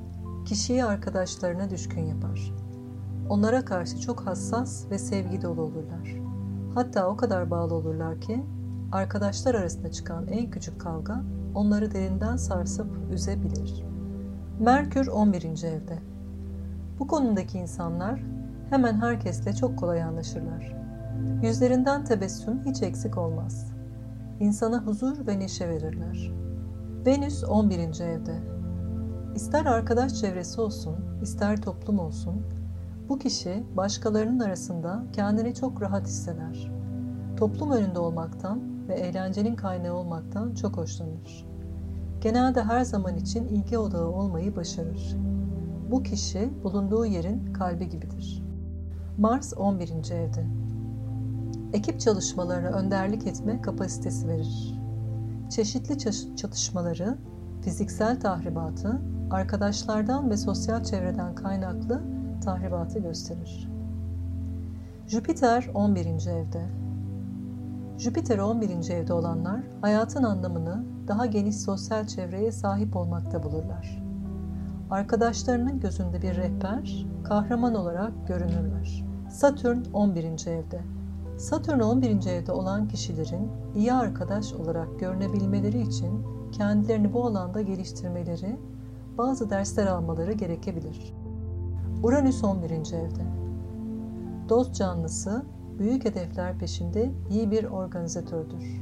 kişiyi 0.46 0.86
arkadaşlarına 0.86 1.70
düşkün 1.70 2.02
yapar. 2.02 2.54
Onlara 3.30 3.66
karşı 3.66 4.00
çok 4.00 4.20
hassas 4.20 4.92
ve 4.92 4.98
sevgi 4.98 5.42
dolu 5.42 5.62
olurlar. 5.62 6.16
Hatta 6.74 7.08
o 7.08 7.18
kadar 7.18 7.52
bağlı 7.52 7.76
olurlar 7.76 8.22
ki 8.22 8.44
arkadaşlar 8.92 9.56
arasında 9.56 9.92
çıkan 9.92 10.28
en 10.28 10.50
küçük 10.50 10.82
kavga 10.82 11.24
onları 11.56 11.92
derinden 11.92 12.36
sarsıp 12.36 12.88
üzebilir. 13.12 13.84
Merkür 14.60 15.08
11. 15.08 15.44
evde. 15.44 16.15
Bu 17.00 17.08
konumdaki 17.08 17.58
insanlar 17.58 18.22
hemen 18.70 19.02
herkesle 19.02 19.54
çok 19.54 19.80
kolay 19.80 20.04
anlaşırlar. 20.04 20.76
Yüzlerinden 21.44 22.06
tebessüm 22.06 22.62
hiç 22.66 22.84
eksik 22.84 23.18
olmaz. 23.18 23.72
İnsana 24.40 24.86
huzur 24.86 25.28
ve 25.28 25.40
neşe 25.40 25.70
verirler. 25.70 26.32
Venüs 27.06 27.44
11. 27.44 27.80
evde. 28.02 28.40
İster 29.36 29.66
arkadaş 29.66 30.14
çevresi 30.14 30.62
olsun, 30.62 30.96
ister 31.22 31.62
toplum 31.62 32.00
olsun, 32.00 32.42
bu 33.10 33.20
kişi 33.20 33.64
başkalarının 33.78 34.40
arasında 34.40 35.04
kendini 35.14 35.56
çok 35.56 35.82
rahat 35.82 36.08
hisseder. 36.08 36.72
Toplum 37.38 37.72
önünde 37.72 38.00
olmaktan 38.00 38.88
ve 38.88 38.94
eğlencenin 38.94 39.56
kaynağı 39.56 39.94
olmaktan 39.94 40.54
çok 40.54 40.78
hoşlanır. 40.78 41.46
Genelde 42.22 42.64
her 42.64 42.82
zaman 42.82 43.16
için 43.16 43.48
ilgi 43.48 43.78
odağı 43.78 44.08
olmayı 44.08 44.56
başarır. 44.56 45.18
Bu 45.92 46.04
kişi 46.04 46.50
bulunduğu 46.64 47.06
yerin 47.06 47.54
kalbi 47.54 47.90
gibidir. 47.90 48.44
Mars 49.18 49.54
11. 49.58 49.90
evde. 50.12 50.46
Ekip 51.74 52.00
çalışmalarına 52.00 52.68
önderlik 52.68 53.28
etme 53.28 53.62
kapasitesi 53.62 54.28
verir. 54.28 54.80
Çeşitli 55.50 55.98
çatışmaları, 56.36 57.18
fiziksel 57.62 58.20
tahribatı, 58.20 59.02
arkadaşlardan 59.32 60.30
ve 60.30 60.38
sosyal 60.38 60.84
çevreden 60.84 61.36
kaynaklı 61.36 62.02
tahribatı 62.44 63.00
gösterir. 63.00 63.70
Jüpiter 65.08 65.70
11. 65.74 66.06
evde. 66.06 66.66
Jüpiter 67.98 68.38
11. 68.38 68.90
evde 68.90 69.14
olanlar 69.14 69.62
hayatın 69.82 70.24
anlamını 70.24 70.86
daha 71.08 71.26
geniş 71.26 71.58
sosyal 71.58 72.08
çevreye 72.08 72.52
sahip 72.52 72.96
olmakta 72.96 73.44
bulurlar. 73.44 74.05
Arkadaşlarının 74.92 75.80
gözünde 75.80 76.22
bir 76.22 76.36
rehber, 76.36 77.06
kahraman 77.24 77.76
olarak 77.76 78.28
görünürler. 78.28 79.06
Satürn 79.30 79.78
11. 79.94 80.24
evde. 80.26 80.82
Satürn 81.38 81.80
11. 81.80 82.28
evde 82.28 82.52
olan 82.52 82.88
kişilerin 82.88 83.52
iyi 83.76 83.94
arkadaş 83.94 84.54
olarak 84.54 85.00
görünebilmeleri 85.00 85.82
için 85.82 86.26
kendilerini 86.52 87.14
bu 87.14 87.26
alanda 87.26 87.62
geliştirmeleri, 87.62 88.60
bazı 89.18 89.50
dersler 89.50 89.88
almaları 89.88 90.34
gerekebilir. 90.34 91.14
Uranüs 92.04 92.44
11. 92.44 92.72
evde. 92.72 93.26
Dost 94.50 94.76
canlısı, 94.76 95.46
büyük 95.80 96.06
hedefler 96.06 96.58
peşinde 96.58 97.12
iyi 97.30 97.52
bir 97.52 97.64
organizatördür. 97.64 98.82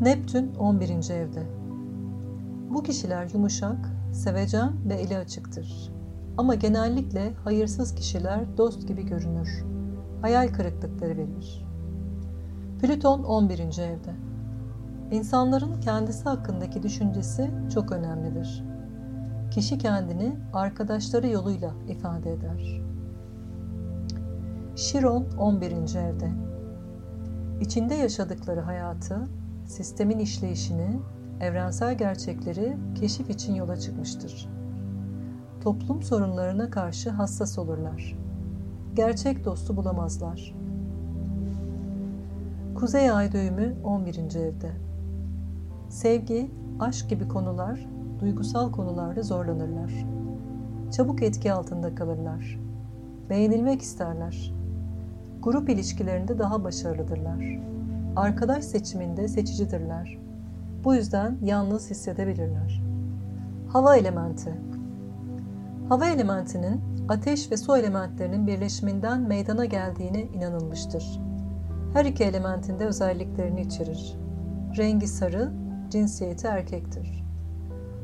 Neptün 0.00 0.54
11. 0.54 0.90
evde. 1.10 1.42
Bu 2.70 2.82
kişiler 2.82 3.30
yumuşak, 3.34 3.99
sevecen 4.12 4.88
ve 4.88 4.94
eli 4.94 5.16
açıktır. 5.18 5.92
Ama 6.38 6.54
genellikle 6.54 7.32
hayırsız 7.44 7.94
kişiler 7.94 8.56
dost 8.56 8.88
gibi 8.88 9.06
görünür. 9.06 9.64
Hayal 10.22 10.48
kırıklıkları 10.48 11.16
verir. 11.16 11.66
Plüton 12.80 13.22
11. 13.22 13.58
evde. 13.58 14.14
İnsanların 15.10 15.80
kendisi 15.80 16.24
hakkındaki 16.24 16.82
düşüncesi 16.82 17.50
çok 17.74 17.92
önemlidir. 17.92 18.64
Kişi 19.50 19.78
kendini 19.78 20.36
arkadaşları 20.52 21.28
yoluyla 21.28 21.70
ifade 21.88 22.32
eder. 22.32 22.80
Şiron 24.76 25.26
11. 25.38 25.72
evde. 25.96 26.30
İçinde 27.60 27.94
yaşadıkları 27.94 28.60
hayatı, 28.60 29.28
sistemin 29.66 30.18
işleyişini, 30.18 31.00
evrensel 31.40 31.98
gerçekleri 31.98 32.76
keşif 32.94 33.30
için 33.30 33.54
yola 33.54 33.76
çıkmıştır. 33.76 34.48
Toplum 35.60 36.02
sorunlarına 36.02 36.70
karşı 36.70 37.10
hassas 37.10 37.58
olurlar. 37.58 38.18
Gerçek 38.94 39.44
dostu 39.44 39.76
bulamazlar. 39.76 40.54
Kuzey 42.74 43.10
ay 43.10 43.32
düğümü 43.32 43.74
11. 43.84 44.16
evde. 44.18 44.70
Sevgi, 45.88 46.50
aşk 46.80 47.10
gibi 47.10 47.28
konular, 47.28 47.86
duygusal 48.20 48.72
konularda 48.72 49.22
zorlanırlar. 49.22 50.06
Çabuk 50.90 51.22
etki 51.22 51.52
altında 51.52 51.94
kalırlar. 51.94 52.60
Beğenilmek 53.30 53.82
isterler. 53.82 54.54
Grup 55.42 55.68
ilişkilerinde 55.68 56.38
daha 56.38 56.64
başarılıdırlar. 56.64 57.58
Arkadaş 58.16 58.64
seçiminde 58.64 59.28
seçicidirler. 59.28 60.18
Bu 60.84 60.94
yüzden 60.94 61.38
yalnız 61.42 61.90
hissedebilirler. 61.90 62.82
Hava 63.68 63.96
elementi 63.96 64.54
Hava 65.90 66.06
elementinin 66.06 66.80
ateş 67.08 67.50
ve 67.50 67.56
su 67.56 67.76
elementlerinin 67.76 68.46
birleşiminden 68.46 69.20
meydana 69.20 69.64
geldiğine 69.64 70.22
inanılmıştır. 70.22 71.20
Her 71.92 72.04
iki 72.04 72.24
elementin 72.24 72.78
de 72.78 72.86
özelliklerini 72.86 73.60
içerir. 73.60 74.16
Rengi 74.76 75.08
sarı, 75.08 75.52
cinsiyeti 75.90 76.46
erkektir. 76.46 77.24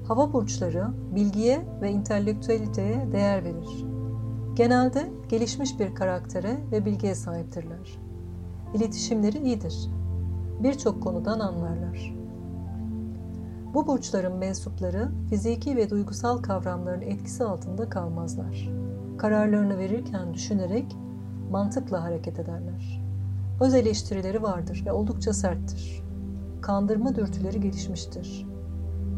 Hava 0.09 0.33
burçları 0.33 0.87
bilgiye 1.15 1.67
ve 1.83 1.91
intelektüeliteye 1.91 3.13
değer 3.13 3.45
verir. 3.45 3.87
Genelde 4.55 5.11
gelişmiş 5.29 5.81
bir 5.81 5.95
karaktere 5.95 6.57
ve 6.73 6.85
bilgiye 6.85 7.15
sahiptirler. 7.15 7.99
İletişimleri 8.75 9.39
iyidir. 9.39 9.91
Birçok 10.63 11.03
konudan 11.03 11.41
anlarlar. 11.41 12.15
Bu 13.77 13.87
burçların 13.87 14.37
mensupları 14.37 15.09
fiziki 15.29 15.77
ve 15.77 15.91
duygusal 15.91 16.39
kavramların 16.39 17.01
etkisi 17.01 17.45
altında 17.45 17.89
kalmazlar. 17.89 18.71
Kararlarını 19.19 19.79
verirken 19.79 20.35
düşünerek, 20.35 20.97
mantıkla 21.51 22.03
hareket 22.03 22.39
ederler. 22.39 23.03
Öz 23.61 23.75
eleştirileri 23.75 24.43
vardır 24.43 24.83
ve 24.87 24.93
oldukça 24.93 25.33
serttir. 25.33 26.03
Kandırma 26.61 27.15
dürtüleri 27.15 27.61
gelişmiştir. 27.61 28.47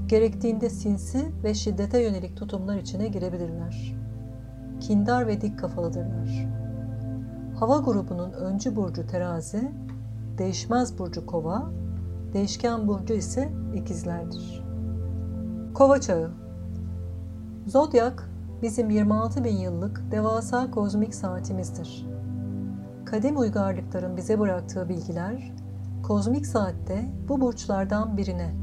Gerektiğinde 0.06 0.70
sinsi 0.70 1.32
ve 1.44 1.54
şiddete 1.54 2.02
yönelik 2.02 2.36
tutumlar 2.36 2.76
içine 2.76 3.08
girebilirler. 3.08 3.96
Kindar 4.80 5.26
ve 5.26 5.40
dik 5.40 5.58
kafalıdırlar. 5.58 6.48
Hava 7.54 7.76
grubunun 7.76 8.32
öncü 8.32 8.76
burcu 8.76 9.06
terazi, 9.06 9.72
değişmez 10.38 10.98
burcu 10.98 11.26
kova, 11.26 11.70
değişken 12.32 12.88
burcu 12.88 13.14
ise 13.14 13.52
ikizlerdir. 13.74 14.64
Kova 15.74 16.00
çağı 16.00 16.30
Zodyak 17.66 18.30
bizim 18.62 18.90
26 18.90 19.44
bin 19.44 19.56
yıllık 19.56 20.02
devasa 20.10 20.70
kozmik 20.70 21.14
saatimizdir. 21.14 22.06
Kadim 23.04 23.38
uygarlıkların 23.38 24.16
bize 24.16 24.38
bıraktığı 24.38 24.88
bilgiler, 24.88 25.52
kozmik 26.02 26.46
saatte 26.46 27.10
bu 27.28 27.40
burçlardan 27.40 28.16
birine, 28.16 28.54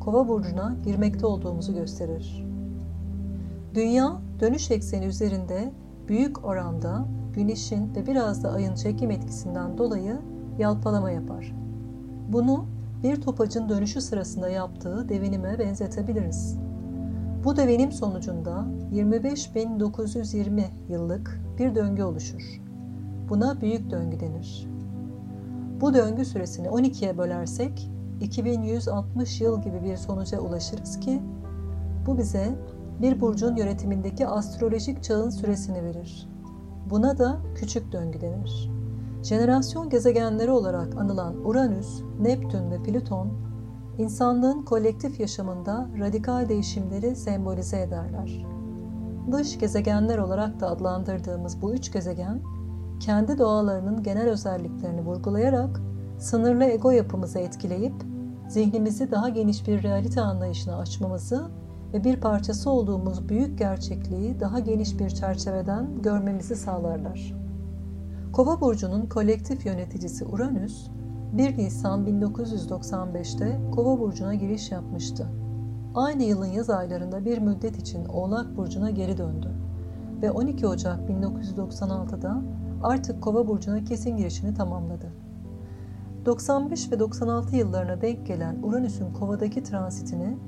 kova 0.00 0.28
burcuna 0.28 0.76
girmekte 0.84 1.26
olduğumuzu 1.26 1.74
gösterir. 1.74 2.46
Dünya 3.74 4.20
dönüş 4.40 4.70
ekseni 4.70 5.06
üzerinde 5.06 5.72
büyük 6.08 6.44
oranda 6.44 7.06
güneşin 7.32 7.94
ve 7.94 8.06
biraz 8.06 8.44
da 8.44 8.52
ayın 8.52 8.74
çekim 8.74 9.10
etkisinden 9.10 9.78
dolayı 9.78 10.18
yalpalama 10.58 11.10
yapar. 11.10 11.54
Bunu 12.28 12.66
bir 13.04 13.20
topacın 13.20 13.68
dönüşü 13.68 14.00
sırasında 14.00 14.48
yaptığı 14.48 15.08
devinime 15.08 15.58
benzetebiliriz. 15.58 16.58
Bu 17.44 17.56
devinim 17.56 17.92
sonucunda 17.92 18.66
25.920 18.92 20.62
yıllık 20.88 21.40
bir 21.58 21.74
döngü 21.74 22.02
oluşur. 22.02 22.60
Buna 23.28 23.60
büyük 23.60 23.90
döngü 23.90 24.20
denir. 24.20 24.68
Bu 25.80 25.94
döngü 25.94 26.24
süresini 26.24 26.66
12'ye 26.66 27.18
bölersek 27.18 27.90
2160 28.20 29.40
yıl 29.40 29.62
gibi 29.62 29.82
bir 29.84 29.96
sonuca 29.96 30.40
ulaşırız 30.40 31.00
ki 31.00 31.22
bu 32.06 32.18
bize 32.18 32.54
bir 33.02 33.20
burcun 33.20 33.56
yönetimindeki 33.56 34.26
astrolojik 34.26 35.02
çağın 35.02 35.30
süresini 35.30 35.84
verir. 35.84 36.28
Buna 36.90 37.18
da 37.18 37.38
küçük 37.54 37.92
döngü 37.92 38.20
denir. 38.20 38.73
Jenerasyon 39.24 39.90
gezegenleri 39.90 40.50
olarak 40.50 40.96
anılan 40.96 41.46
Uranüs, 41.46 42.02
Neptün 42.20 42.70
ve 42.70 42.82
Plüton, 42.82 43.28
insanlığın 43.98 44.62
kolektif 44.62 45.20
yaşamında 45.20 45.88
radikal 45.98 46.48
değişimleri 46.48 47.16
sembolize 47.16 47.80
ederler. 47.80 48.46
Dış 49.32 49.58
gezegenler 49.58 50.18
olarak 50.18 50.60
da 50.60 50.70
adlandırdığımız 50.70 51.62
bu 51.62 51.74
üç 51.74 51.92
gezegen, 51.92 52.42
kendi 53.00 53.38
doğalarının 53.38 54.02
genel 54.02 54.28
özelliklerini 54.28 55.00
vurgulayarak 55.00 55.80
sınırlı 56.18 56.64
ego 56.64 56.90
yapımızı 56.90 57.38
etkileyip 57.38 57.94
zihnimizi 58.48 59.10
daha 59.10 59.28
geniş 59.28 59.68
bir 59.68 59.82
realite 59.82 60.20
anlayışına 60.20 60.78
açmamızı 60.78 61.50
ve 61.92 62.04
bir 62.04 62.20
parçası 62.20 62.70
olduğumuz 62.70 63.28
büyük 63.28 63.58
gerçekliği 63.58 64.40
daha 64.40 64.58
geniş 64.58 64.98
bir 64.98 65.10
çerçeveden 65.10 66.02
görmemizi 66.02 66.56
sağlarlar. 66.56 67.43
Kova 68.34 68.60
burcunun 68.60 69.06
kolektif 69.06 69.66
yöneticisi 69.66 70.24
Uranüs, 70.24 70.86
1 71.32 71.58
Nisan 71.58 72.06
1995'te 72.06 73.60
Kova 73.74 73.98
burcuna 73.98 74.34
giriş 74.34 74.70
yapmıştı. 74.70 75.26
Aynı 75.94 76.22
yılın 76.22 76.46
yaz 76.46 76.70
aylarında 76.70 77.24
bir 77.24 77.38
müddet 77.38 77.78
için 77.78 78.04
Oğlak 78.04 78.56
burcuna 78.56 78.90
geri 78.90 79.18
döndü 79.18 79.50
ve 80.22 80.30
12 80.30 80.66
Ocak 80.66 81.10
1996'da 81.10 82.42
artık 82.82 83.22
Kova 83.22 83.48
burcuna 83.48 83.84
kesin 83.84 84.16
girişini 84.16 84.54
tamamladı. 84.54 85.12
95 86.26 86.92
ve 86.92 86.98
96 86.98 87.56
yıllarına 87.56 88.00
denk 88.00 88.26
gelen 88.26 88.62
Uranüs'ün 88.62 89.12
Kova'daki 89.12 89.62
transitini 89.62 90.38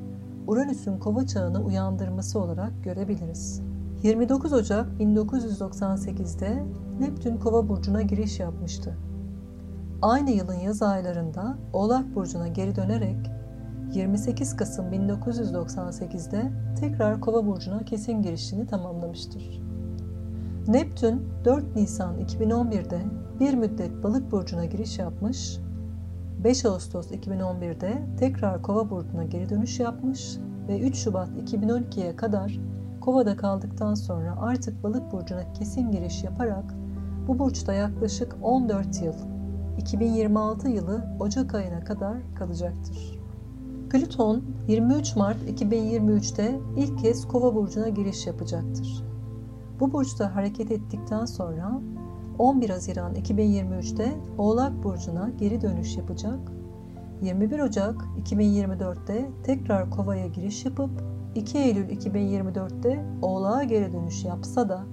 Uranüs'ün 0.47 0.99
Kova 0.99 1.27
çağını 1.27 1.65
uyandırması 1.65 2.41
olarak 2.41 2.85
görebiliriz. 2.85 3.66
29 4.07 4.53
Ocak 4.53 4.87
1998'de 5.01 6.65
Neptün 7.01 7.37
Kova 7.37 7.69
burcuna 7.69 8.03
giriş 8.03 8.41
yapmıştı. 8.41 8.97
Aynı 10.03 10.31
yılın 10.31 10.55
yaz 10.55 10.83
aylarında 10.83 11.59
Oğlak 11.73 12.15
burcuna 12.15 12.49
geri 12.49 12.77
dönerek 12.77 13.31
28 13.95 14.57
Kasım 14.57 14.93
1998'de 14.93 16.53
tekrar 16.81 17.21
Kova 17.21 17.47
burcuna 17.47 17.85
kesin 17.85 18.23
girişini 18.23 18.67
tamamlamıştır. 18.67 19.63
Neptün 20.69 21.23
4 21.45 21.77
Nisan 21.77 22.21
2011'de 22.21 23.01
bir 23.41 23.55
müddet 23.55 24.03
Balık 24.03 24.33
burcuna 24.33 24.65
giriş 24.65 24.99
yapmış, 24.99 25.59
5 26.45 26.65
Ağustos 26.65 27.11
2011'de 27.11 28.07
tekrar 28.19 28.63
Kova 28.63 28.91
burcuna 28.91 29.25
geri 29.25 29.49
dönüş 29.49 29.81
yapmış 29.81 30.39
ve 30.69 30.81
3 30.81 30.97
Şubat 30.97 31.29
2012'ye 31.29 32.17
kadar 32.17 32.76
Kova'da 33.07 33.37
kaldıktan 33.37 33.95
sonra 33.95 34.37
artık 34.41 34.83
Balık 34.83 35.13
burcuna 35.13 35.53
kesin 35.53 35.91
giriş 35.91 36.25
yaparak 36.25 36.75
bu 37.29 37.39
burçta 37.39 37.73
yaklaşık 37.73 38.37
14 38.43 39.03
yıl 39.03 39.15
2026 39.79 40.69
yılı 40.69 41.05
Ocak 41.21 41.55
ayına 41.55 41.85
kadar 41.85 42.17
kalacaktır. 42.35 43.21
Plüton 43.91 44.43
23 44.69 45.17
Mart 45.17 45.37
2023'te 45.49 46.61
ilk 46.77 46.99
kez 46.99 47.29
Kova 47.29 47.55
burcuna 47.55 47.89
giriş 47.89 48.27
yapacaktır. 48.27 49.05
Bu 49.81 49.93
burçta 49.93 50.35
hareket 50.35 50.71
ettikten 50.71 51.25
sonra 51.25 51.81
11 52.39 52.71
Haziran 52.71 53.15
2023'te 53.15 54.17
Oğlak 54.39 54.85
burcuna 54.85 55.31
geri 55.39 55.61
dönüş 55.61 55.97
yapacak. 55.97 56.53
21 57.23 57.61
Ocak 57.61 57.95
2024'te 58.25 59.31
tekrar 59.45 59.91
Kova'ya 59.91 60.27
giriş 60.27 60.65
yapıp 60.65 61.16
2 61.37 61.59
Eylül 61.59 61.89
2024'te 61.89 63.05
Oğlak'a 63.23 63.65
geri 63.65 63.93
dönüş 63.93 64.25
yapsa 64.25 64.69
da 64.69 64.85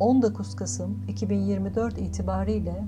19 0.00 0.56
Kasım 0.56 0.98
2024 1.08 1.98
itibariyle 1.98 2.84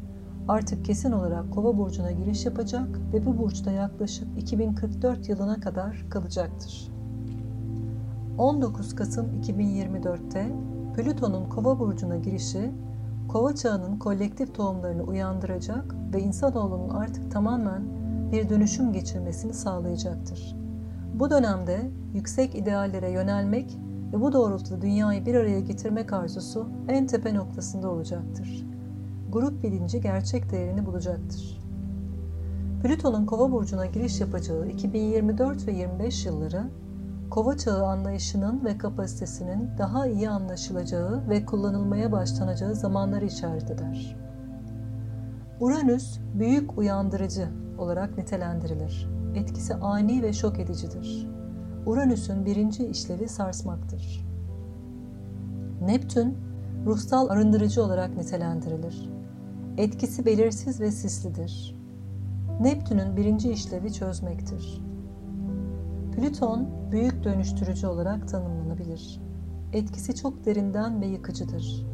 artık 0.48 0.84
kesin 0.84 1.12
olarak 1.12 1.52
Kova 1.52 1.78
burcuna 1.78 2.12
giriş 2.12 2.46
yapacak 2.46 2.88
ve 3.12 3.26
bu 3.26 3.38
burçta 3.38 3.72
yaklaşık 3.72 4.28
2044 4.38 5.28
yılına 5.28 5.60
kadar 5.60 6.06
kalacaktır. 6.10 6.92
19 8.38 8.94
Kasım 8.94 9.26
2024'te 9.42 10.52
Plüton'un 10.96 11.48
Kova 11.48 11.78
burcuna 11.78 12.16
girişi 12.16 12.70
Kova 13.28 13.54
çağının 13.54 13.98
kolektif 13.98 14.54
tohumlarını 14.54 15.02
uyandıracak 15.02 15.94
ve 16.14 16.20
insanoğlunun 16.20 16.88
artık 16.88 17.30
tamamen 17.30 17.82
bir 18.32 18.48
dönüşüm 18.48 18.92
geçirmesini 18.92 19.54
sağlayacaktır. 19.54 20.67
Bu 21.18 21.30
dönemde 21.30 21.90
yüksek 22.14 22.54
ideallere 22.54 23.10
yönelmek 23.10 23.78
ve 24.12 24.20
bu 24.20 24.32
doğrultuda 24.32 24.82
dünyayı 24.82 25.26
bir 25.26 25.34
araya 25.34 25.60
getirmek 25.60 26.12
arzusu 26.12 26.68
en 26.88 27.06
tepe 27.06 27.34
noktasında 27.34 27.90
olacaktır. 27.90 28.66
Grup 29.32 29.62
bilinci 29.62 30.00
gerçek 30.00 30.50
değerini 30.50 30.86
bulacaktır. 30.86 31.60
Plüton'un 32.82 33.26
Kova 33.26 33.52
burcuna 33.52 33.86
giriş 33.86 34.20
yapacağı 34.20 34.68
2024 34.68 35.66
ve 35.66 35.72
25 35.72 36.26
yılları 36.26 36.64
Kova 37.30 37.56
çağı 37.56 37.86
anlayışının 37.86 38.64
ve 38.64 38.78
kapasitesinin 38.78 39.70
daha 39.78 40.06
iyi 40.06 40.30
anlaşılacağı 40.30 41.28
ve 41.28 41.44
kullanılmaya 41.44 42.12
başlanacağı 42.12 42.74
zamanları 42.74 43.24
işaret 43.24 43.70
eder. 43.70 44.16
Uranüs 45.60 46.18
büyük 46.34 46.78
uyandırıcı 46.78 47.48
olarak 47.78 48.18
nitelendirilir. 48.18 49.17
Etkisi 49.34 49.74
ani 49.74 50.22
ve 50.22 50.32
şok 50.32 50.58
edicidir. 50.58 51.28
Uranüs'ün 51.86 52.46
birinci 52.46 52.86
işlevi 52.86 53.28
sarsmaktır. 53.28 54.26
Neptün, 55.82 56.38
ruhsal 56.86 57.28
arındırıcı 57.28 57.82
olarak 57.84 58.16
nitelendirilir. 58.16 59.10
Etkisi 59.76 60.26
belirsiz 60.26 60.80
ve 60.80 60.90
sislidir. 60.90 61.76
Neptün'ün 62.60 63.16
birinci 63.16 63.52
işlevi 63.52 63.92
çözmektir. 63.92 64.82
Plüton, 66.16 66.68
büyük 66.92 67.24
dönüştürücü 67.24 67.86
olarak 67.86 68.28
tanımlanabilir. 68.28 69.20
Etkisi 69.72 70.14
çok 70.14 70.44
derinden 70.44 71.00
ve 71.00 71.06
yıkıcıdır. 71.06 71.86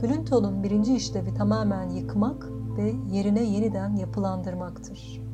Plüton'un 0.00 0.62
birinci 0.62 0.96
işlevi 0.96 1.34
tamamen 1.34 1.90
yıkmak 1.90 2.48
ve 2.76 2.94
yerine 3.12 3.42
yeniden 3.42 3.96
yapılandırmaktır. 3.96 5.29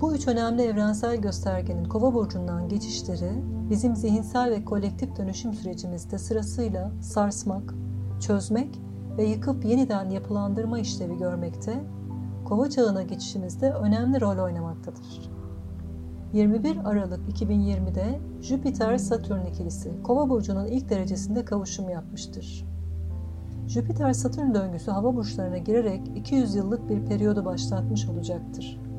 Bu 0.00 0.14
üç 0.14 0.28
önemli 0.28 0.62
evrensel 0.62 1.16
göstergenin 1.16 1.84
kova 1.84 2.14
burcundan 2.14 2.68
geçişleri 2.68 3.30
bizim 3.70 3.96
zihinsel 3.96 4.50
ve 4.50 4.64
kolektif 4.64 5.16
dönüşüm 5.16 5.54
sürecimizde 5.54 6.18
sırasıyla 6.18 6.90
sarsmak, 7.00 7.74
çözmek 8.20 8.80
ve 9.18 9.24
yıkıp 9.24 9.64
yeniden 9.64 10.10
yapılandırma 10.10 10.78
işlevi 10.78 11.18
görmekte, 11.18 11.84
kova 12.44 12.70
çağına 12.70 13.02
geçişimizde 13.02 13.72
önemli 13.72 14.20
rol 14.20 14.44
oynamaktadır. 14.44 15.30
21 16.32 16.76
Aralık 16.84 17.40
2020'de 17.40 18.20
Jüpiter-Satürn 18.40 19.46
ikilisi 19.46 20.02
Kova 20.02 20.28
burcunun 20.28 20.66
ilk 20.66 20.90
derecesinde 20.90 21.44
kavuşum 21.44 21.90
yapmıştır. 21.90 22.66
Jüpiter-Satürn 23.66 24.54
döngüsü 24.54 24.90
hava 24.90 25.16
burçlarına 25.16 25.58
girerek 25.58 26.00
200 26.16 26.54
yıllık 26.54 26.88
bir 26.88 27.06
periyodu 27.06 27.44
başlatmış 27.44 28.08
olacaktır. 28.08 28.89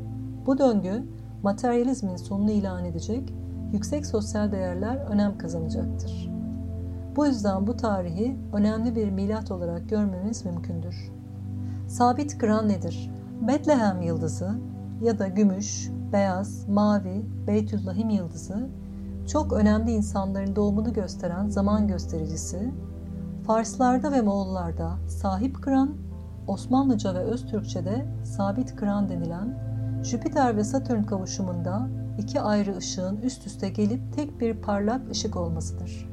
Bu 0.46 0.58
döngü 0.58 1.04
materyalizmin 1.44 2.16
sonunu 2.16 2.52
ilan 2.52 2.86
edecek, 2.86 3.34
yüksek 3.74 4.06
sosyal 4.06 4.52
değerler 4.52 4.96
önem 4.96 5.38
kazanacaktır. 5.38 6.30
Bu 7.16 7.26
yüzden 7.26 7.68
bu 7.68 7.78
tarihi 7.78 8.38
önemli 8.54 8.96
bir 8.96 9.10
milat 9.10 9.52
olarak 9.52 9.90
görmemiz 9.90 10.46
mümkündür. 10.46 11.12
Sabit 11.88 12.38
kıran 12.38 12.70
nedir? 12.70 13.12
Betlehem 13.48 14.02
yıldızı 14.02 14.52
ya 15.02 15.20
da 15.20 15.28
gümüş, 15.28 15.90
beyaz, 16.14 16.70
mavi, 16.70 17.26
Beytüllahim 17.48 18.10
yıldızı 18.10 18.70
çok 19.28 19.54
önemli 19.54 19.92
insanların 19.92 20.56
doğumunu 20.56 20.94
gösteren 20.94 21.50
zaman 21.50 21.88
göstericisi, 21.88 22.72
Farslarda 23.48 24.12
ve 24.12 24.22
Moğollarda 24.22 24.98
sahip 25.08 25.62
kıran, 25.62 25.90
Osmanlıca 26.48 27.14
ve 27.14 27.20
Öztürkçe'de 27.20 28.06
sabit 28.24 28.76
kıran 28.76 29.10
denilen 29.10 29.71
Jüpiter 30.04 30.58
ve 30.58 30.64
Satürn 30.64 31.04
kavuşumunda 31.04 31.90
iki 32.18 32.42
ayrı 32.42 32.78
ışığın 32.78 33.18
üst 33.22 33.48
üste 33.48 33.70
gelip 33.70 34.14
tek 34.16 34.40
bir 34.40 34.54
parlak 34.54 35.12
ışık 35.12 35.36
olmasıdır. 35.36 36.10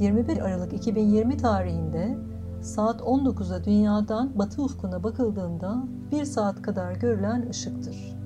21 0.00 0.38
Aralık 0.38 0.72
2020 0.72 1.36
tarihinde 1.36 2.18
saat 2.60 3.00
19'da 3.00 3.64
dünyadan 3.64 4.38
batı 4.38 4.62
ufkuna 4.62 5.02
bakıldığında 5.02 5.84
bir 6.12 6.24
saat 6.24 6.62
kadar 6.62 6.92
görülen 6.92 7.48
ışıktır. 7.50 8.16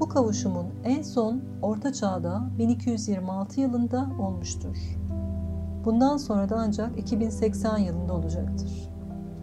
Bu 0.00 0.08
kavuşumun 0.08 0.66
en 0.84 1.02
son 1.02 1.42
Orta 1.62 1.92
Çağ'da 1.92 2.50
1226 2.58 3.60
yılında 3.60 4.08
olmuştur. 4.20 4.76
Bundan 5.84 6.16
sonra 6.16 6.48
da 6.48 6.56
ancak 6.58 6.98
2080 6.98 7.78
yılında 7.78 8.12
olacaktır. 8.12 8.88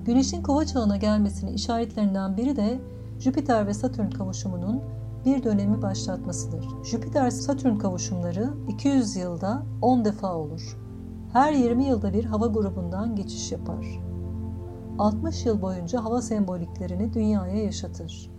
Güneşin 0.06 0.44
kova 0.44 0.66
çağına 0.66 0.98
gelmesinin 0.98 1.54
işaretlerinden 1.54 2.38
biri 2.38 2.56
de 2.56 2.80
Jüpiter 3.20 3.68
ve 3.68 3.74
Satürn 3.74 4.10
kavuşumunun 4.10 4.82
bir 5.26 5.44
dönemi 5.44 5.82
başlatmasıdır. 5.82 6.66
Jüpiter-Satürn 6.84 7.78
kavuşumları 7.78 8.54
200 8.68 9.16
yılda 9.16 9.64
10 9.82 10.06
defa 10.06 10.36
olur. 10.36 10.78
Her 11.34 11.54
20 11.54 11.86
yılda 11.86 12.14
bir 12.14 12.26
hava 12.26 12.48
grubundan 12.48 13.16
geçiş 13.16 13.52
yapar. 13.52 14.00
60 15.00 15.46
yıl 15.46 15.62
boyunca 15.62 16.04
hava 16.04 16.22
semboliklerini 16.22 17.14
dünyaya 17.14 17.64
yaşatır. 17.64 18.32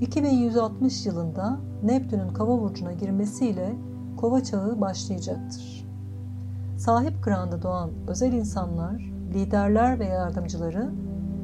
2160 0.00 1.06
yılında 1.06 1.60
Neptün'ün 1.82 2.34
kova 2.34 2.60
burcuna 2.60 2.92
girmesiyle 2.92 3.74
kova 4.16 4.42
çağı 4.42 4.80
başlayacaktır. 4.80 5.86
Sahip 6.78 7.22
kıranda 7.22 7.62
doğan 7.62 7.90
özel 8.08 8.32
insanlar, 8.32 9.12
liderler 9.34 9.98
ve 9.98 10.04
yardımcıları 10.04 10.90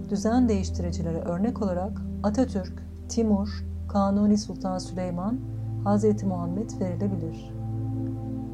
düzen 0.09 0.49
değiştiricilere 0.49 1.18
örnek 1.18 1.62
olarak 1.62 2.10
Atatürk, 2.23 2.83
Timur, 3.09 3.64
Kanuni 3.89 4.39
Sultan 4.39 4.79
Süleyman, 4.79 5.41
Hz. 5.85 6.23
Muhammed 6.23 6.71
verilebilir. 6.81 7.53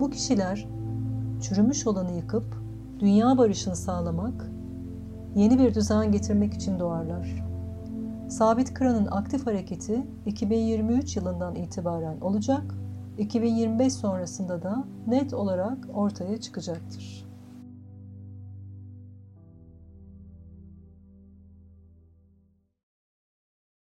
Bu 0.01 0.11
kişiler 0.11 0.69
çürümüş 1.41 1.87
olanı 1.87 2.13
yıkıp 2.13 2.45
dünya 2.99 3.39
barışını 3.39 3.77
sağlamak, 3.77 4.51
yeni 5.35 5.59
bir 5.59 5.75
düzen 5.75 6.13
getirmek 6.13 6.55
için 6.55 6.81
doğarlar. 6.81 7.45
Sabit 8.29 8.75
Kıran'ın 8.75 9.07
aktif 9.07 9.47
hareketi 9.47 10.07
2023 10.27 11.17
yılından 11.17 11.55
itibaren 11.55 12.21
olacak, 12.21 12.75
2025 13.19 13.93
sonrasında 13.93 14.63
da 14.63 14.85
net 15.07 15.35
olarak 15.35 15.79
ortaya 15.95 16.41
çıkacaktır. 16.41 17.16